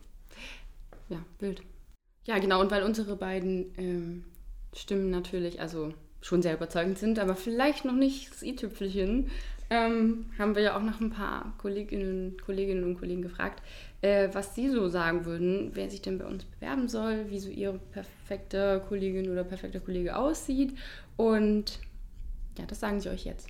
Ja, 1.09 1.19
wild. 1.41 1.63
Ja, 2.27 2.39
genau, 2.39 2.61
und 2.61 2.71
weil 2.71 2.85
unsere 2.85 3.17
beiden 3.17 3.73
ähm, 3.77 4.25
Stimmen 4.73 5.11
natürlich, 5.11 5.61
also 5.61 5.95
schon 6.21 6.43
sehr 6.43 6.55
überzeugend 6.55 6.99
sind, 6.99 7.19
aber 7.19 7.35
vielleicht 7.35 7.85
noch 7.85 7.95
nicht 7.95 8.31
das 8.31 8.43
i-Tüpfelchen, 8.43 9.31
ähm, 9.71 10.27
haben 10.37 10.57
wir 10.57 10.63
ja 10.63 10.77
auch 10.77 10.83
noch 10.83 11.01
ein 11.01 11.11
paar 11.11 11.55
Kolleginnen, 11.59 12.37
Kolleginnen 12.45 12.83
und 12.83 12.99
Kollegen 12.99 13.23
gefragt, 13.23 13.63
äh, 14.03 14.29
was 14.33 14.57
sie 14.57 14.69
so 14.69 14.89
sagen 14.89 15.25
würden, 15.25 15.71
wer 15.75 15.89
sich 15.89 16.03
denn 16.03 16.19
bei 16.19 16.27
uns 16.27 16.45
bewerben 16.45 16.89
soll, 16.89 17.31
wie 17.31 17.39
so 17.39 17.49
ihre 17.49 17.79
perfekte 17.79 18.83
Kollegin 18.89 19.31
oder 19.31 19.45
perfekter 19.45 19.79
Kollege 19.79 20.17
aussieht. 20.17 20.77
Und 21.17 21.79
ja, 22.59 22.67
das 22.67 22.81
sagen 22.81 23.01
sie 23.01 23.11
euch 23.11 23.25
jetzt. 23.25 23.49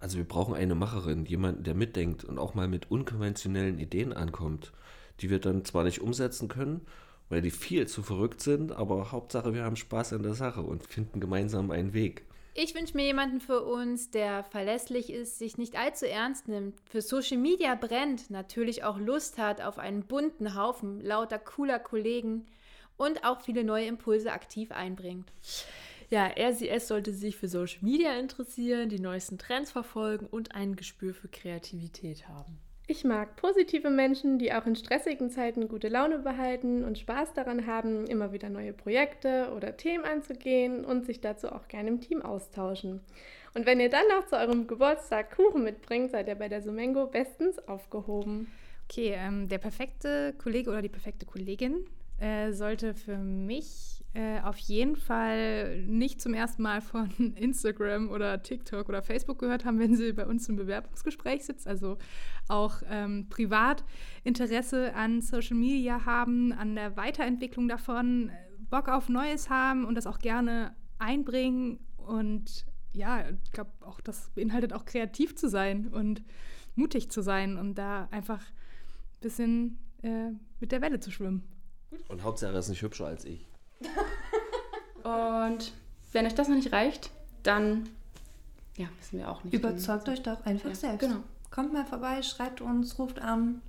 Also 0.00 0.18
wir 0.18 0.24
brauchen 0.24 0.54
eine 0.54 0.74
Macherin, 0.74 1.24
jemanden, 1.24 1.62
der 1.62 1.74
mitdenkt 1.74 2.24
und 2.24 2.38
auch 2.38 2.54
mal 2.54 2.66
mit 2.66 2.90
unkonventionellen 2.90 3.78
Ideen 3.78 4.12
ankommt, 4.12 4.72
die 5.20 5.30
wir 5.30 5.38
dann 5.38 5.64
zwar 5.64 5.84
nicht 5.84 6.00
umsetzen 6.00 6.48
können, 6.48 6.80
weil 7.28 7.42
die 7.42 7.50
viel 7.50 7.86
zu 7.88 8.02
verrückt 8.02 8.40
sind, 8.40 8.72
aber 8.72 9.12
Hauptsache 9.12 9.54
wir 9.54 9.64
haben 9.64 9.76
Spaß 9.76 10.12
an 10.12 10.22
der 10.22 10.34
Sache 10.34 10.62
und 10.62 10.84
finden 10.84 11.20
gemeinsam 11.20 11.70
einen 11.70 11.92
Weg. 11.94 12.24
Ich 12.56 12.74
wünsche 12.76 12.96
mir 12.96 13.04
jemanden 13.04 13.40
für 13.40 13.64
uns, 13.64 14.10
der 14.10 14.44
verlässlich 14.44 15.10
ist, 15.10 15.38
sich 15.38 15.58
nicht 15.58 15.76
allzu 15.76 16.06
ernst 16.06 16.46
nimmt, 16.46 16.80
für 16.88 17.02
Social 17.02 17.38
Media 17.38 17.74
brennt, 17.74 18.30
natürlich 18.30 18.84
auch 18.84 18.98
Lust 18.98 19.38
hat 19.38 19.60
auf 19.60 19.78
einen 19.78 20.04
bunten 20.04 20.54
Haufen 20.54 21.00
lauter 21.00 21.40
cooler 21.40 21.80
Kollegen 21.80 22.46
und 22.96 23.24
auch 23.24 23.40
viele 23.40 23.64
neue 23.64 23.86
Impulse 23.86 24.30
aktiv 24.30 24.70
einbringt. 24.70 25.32
Ja, 26.10 26.28
es 26.28 26.86
sollte 26.86 27.12
sich 27.12 27.36
für 27.36 27.48
Social 27.48 27.80
Media 27.82 28.16
interessieren, 28.16 28.88
die 28.88 29.00
neuesten 29.00 29.36
Trends 29.36 29.72
verfolgen 29.72 30.26
und 30.26 30.54
ein 30.54 30.76
Gespür 30.76 31.12
für 31.12 31.26
Kreativität 31.26 32.28
haben. 32.28 32.60
Ich 32.86 33.02
mag 33.02 33.36
positive 33.36 33.88
Menschen, 33.88 34.38
die 34.38 34.52
auch 34.52 34.66
in 34.66 34.76
stressigen 34.76 35.30
Zeiten 35.30 35.68
gute 35.68 35.88
Laune 35.88 36.18
behalten 36.18 36.84
und 36.84 36.98
Spaß 36.98 37.32
daran 37.32 37.66
haben, 37.66 38.06
immer 38.06 38.32
wieder 38.32 38.50
neue 38.50 38.74
Projekte 38.74 39.50
oder 39.56 39.78
Themen 39.78 40.04
anzugehen 40.04 40.84
und 40.84 41.06
sich 41.06 41.22
dazu 41.22 41.50
auch 41.50 41.66
gerne 41.68 41.88
im 41.88 42.00
Team 42.02 42.20
austauschen. 42.20 43.00
Und 43.54 43.64
wenn 43.64 43.80
ihr 43.80 43.88
dann 43.88 44.06
noch 44.08 44.26
zu 44.26 44.36
eurem 44.36 44.66
Geburtstag 44.66 45.34
Kuchen 45.34 45.64
mitbringt, 45.64 46.10
seid 46.10 46.28
ihr 46.28 46.34
bei 46.34 46.48
der 46.48 46.60
Sumengo 46.60 47.06
bestens 47.06 47.58
aufgehoben. 47.68 48.52
Okay, 48.90 49.14
ähm, 49.16 49.48
der 49.48 49.58
perfekte 49.58 50.34
Kollege 50.36 50.68
oder 50.68 50.82
die 50.82 50.90
perfekte 50.90 51.24
Kollegin 51.24 51.86
äh, 52.24 52.52
sollte 52.52 52.94
für 52.94 53.18
mich 53.18 54.02
äh, 54.14 54.40
auf 54.40 54.56
jeden 54.56 54.96
Fall 54.96 55.82
nicht 55.82 56.22
zum 56.22 56.32
ersten 56.32 56.62
Mal 56.62 56.80
von 56.80 57.10
Instagram 57.36 58.08
oder 58.08 58.42
TikTok 58.42 58.88
oder 58.88 59.02
Facebook 59.02 59.38
gehört 59.38 59.66
haben, 59.66 59.78
wenn 59.78 59.94
sie 59.94 60.14
bei 60.14 60.26
uns 60.26 60.48
im 60.48 60.56
Bewerbungsgespräch 60.56 61.44
sitzt. 61.44 61.68
Also 61.68 61.98
auch 62.48 62.80
ähm, 62.88 63.26
privat 63.28 63.84
Interesse 64.22 64.94
an 64.94 65.20
Social 65.20 65.56
Media 65.56 66.06
haben, 66.06 66.52
an 66.52 66.74
der 66.74 66.96
Weiterentwicklung 66.96 67.68
davon, 67.68 68.30
Bock 68.70 68.88
auf 68.88 69.10
Neues 69.10 69.50
haben 69.50 69.84
und 69.84 69.94
das 69.94 70.06
auch 70.06 70.18
gerne 70.18 70.74
einbringen. 70.98 71.78
Und 71.98 72.64
ja, 72.94 73.28
ich 73.28 73.52
glaube 73.52 73.72
auch, 73.82 74.00
das 74.00 74.30
beinhaltet 74.30 74.72
auch 74.72 74.86
kreativ 74.86 75.36
zu 75.36 75.50
sein 75.50 75.88
und 75.88 76.22
mutig 76.74 77.10
zu 77.10 77.20
sein 77.20 77.58
und 77.58 77.74
da 77.74 78.08
einfach 78.10 78.40
ein 78.40 79.20
bisschen 79.20 79.78
äh, 80.02 80.30
mit 80.60 80.72
der 80.72 80.80
Welle 80.80 81.00
zu 81.00 81.10
schwimmen. 81.10 81.53
Und 82.08 82.22
Hauptsache 82.22 82.52
er 82.52 82.58
ist 82.58 82.68
nicht 82.68 82.82
hübscher 82.82 83.06
als 83.06 83.24
ich. 83.24 83.46
Und 85.02 85.72
wenn 86.12 86.26
euch 86.26 86.34
das 86.34 86.48
noch 86.48 86.56
nicht 86.56 86.72
reicht, 86.72 87.10
dann 87.42 87.88
ja, 88.76 88.86
wissen 88.98 89.18
wir 89.18 89.30
auch 89.30 89.44
nicht. 89.44 89.54
Überzeugt 89.54 90.08
euch 90.08 90.22
doch 90.22 90.44
einfach 90.46 90.70
Ja, 90.70 90.74
selbst. 90.74 91.00
genau. 91.00 91.20
Kommt 91.50 91.72
mal 91.72 91.84
vorbei, 91.84 92.22
schreibt 92.22 92.60
uns, 92.60 92.98
ruft 92.98 93.20
an, 93.20 93.60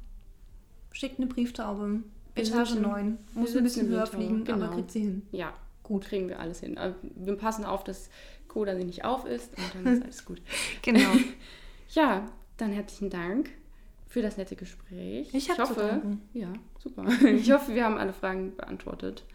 schickt 0.92 1.20
eine 1.20 1.28
Brieftaube. 1.28 2.02
Etage 2.36 2.70
sitzen- 2.70 2.82
9. 2.82 3.18
wir 3.34 3.42
Muss 3.42 3.56
ein 3.56 3.64
bisschen 3.64 3.88
höher 3.88 4.06
fliegen, 4.08 4.42
aber 4.50 4.54
genau. 4.64 4.74
kriegt 4.74 4.92
sie 4.92 5.02
hin. 5.02 5.22
Ja, 5.32 5.54
gut, 5.84 6.06
kriegen 6.06 6.28
wir 6.28 6.40
alles 6.40 6.60
hin. 6.60 6.78
Aber 6.78 6.96
Wir 7.02 7.36
passen 7.38 7.64
auf, 7.64 7.84
dass 7.84 8.10
Coda 8.48 8.76
sie 8.76 8.84
nicht 8.84 9.06
auf 9.06 9.26
ist 9.26 9.52
und 9.58 9.86
dann 9.86 9.94
ist 9.94 10.04
alles 10.04 10.26
gut. 10.26 10.42
Genau. 10.82 11.10
Ja, 11.90 12.26
dann 12.58 12.72
herzlichen 12.72 13.10
Dank 13.12 13.52
für 14.16 14.22
das 14.22 14.38
nette 14.38 14.56
Gespräch. 14.56 15.28
Ich 15.34 15.48
zu 15.48 15.58
hoffe, 15.58 15.82
danken. 15.82 16.22
ja, 16.32 16.48
super. 16.80 17.04
Ich 17.28 17.52
hoffe, 17.52 17.76
wir 17.76 17.84
haben 17.84 17.98
alle 17.98 18.14
Fragen 18.14 18.56
beantwortet. 18.56 19.26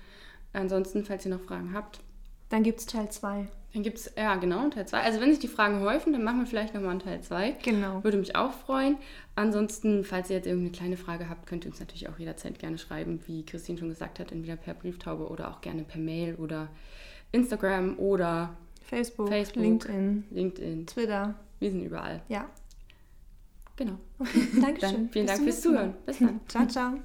Ansonsten, 0.55 1.05
falls 1.05 1.27
ihr 1.27 1.33
noch 1.33 1.43
Fragen 1.43 1.75
habt, 1.75 2.01
Dann 2.49 2.63
gibt 2.63 2.81
es 2.81 2.87
Teil 2.87 3.11
2. 3.11 3.47
dann 3.75 3.83
gibt 3.83 3.99
es, 3.99 4.11
ja 4.17 4.37
genau, 4.37 4.67
Teil 4.71 4.89
2. 4.89 4.99
Also 5.03 5.21
wenn 5.21 5.29
sich 5.33 5.39
die 5.39 5.49
Fragen 5.49 5.83
häufen, 5.83 6.15
dann 6.15 6.25
machen 6.25 6.39
wir 6.39 6.47
vielleicht 6.47 6.73
nochmal 6.73 6.93
einen 6.93 7.01
Teil 7.01 7.21
2. 7.21 7.59
Genau. 7.63 8.03
Würde 8.03 8.17
mich 8.17 8.37
auch 8.37 8.53
freuen. 8.55 8.97
Ansonsten, 9.35 10.03
falls 10.03 10.31
ihr 10.31 10.37
jetzt 10.37 10.47
irgendeine 10.47 10.73
kleine 10.73 10.97
Frage 10.97 11.29
habt, 11.29 11.47
könnt 11.47 11.67
ihr 11.67 11.71
uns 11.73 11.79
natürlich 11.79 12.09
auch 12.09 12.19
jederzeit 12.19 12.59
gerne 12.59 12.79
schreiben, 12.79 13.21
wie 13.27 13.45
Christine 13.45 13.77
schon 13.77 13.91
gesagt 13.91 14.19
hat, 14.19 14.33
entweder 14.33 14.57
per 14.57 14.73
Brieftaube 14.73 15.29
oder 15.29 15.51
auch 15.51 15.61
gerne 15.61 15.83
per 15.85 16.01
Mail 16.01 16.37
oder 16.37 16.71
Instagram 17.33 17.99
oder 17.99 18.57
Facebook, 18.89 19.29
Facebook. 19.29 19.63
LinkedIn, 19.63 20.25
LinkedIn. 20.31 20.87
Twitter. 20.87 21.35
Wir 21.59 21.71
sind 21.71 21.83
überall. 21.85 22.23
Ja. 22.31 22.49
Genau. 23.81 23.99
Dankeschön. 24.61 24.79
Dann 24.81 25.09
vielen 25.09 25.27
Bis 25.27 25.35
Dank 25.35 25.43
fürs. 25.43 25.61
Zuhören. 25.63 25.95
Bis 26.05 26.19
dann. 26.19 26.41
Ciao, 26.47 26.67
ciao. 26.67 27.01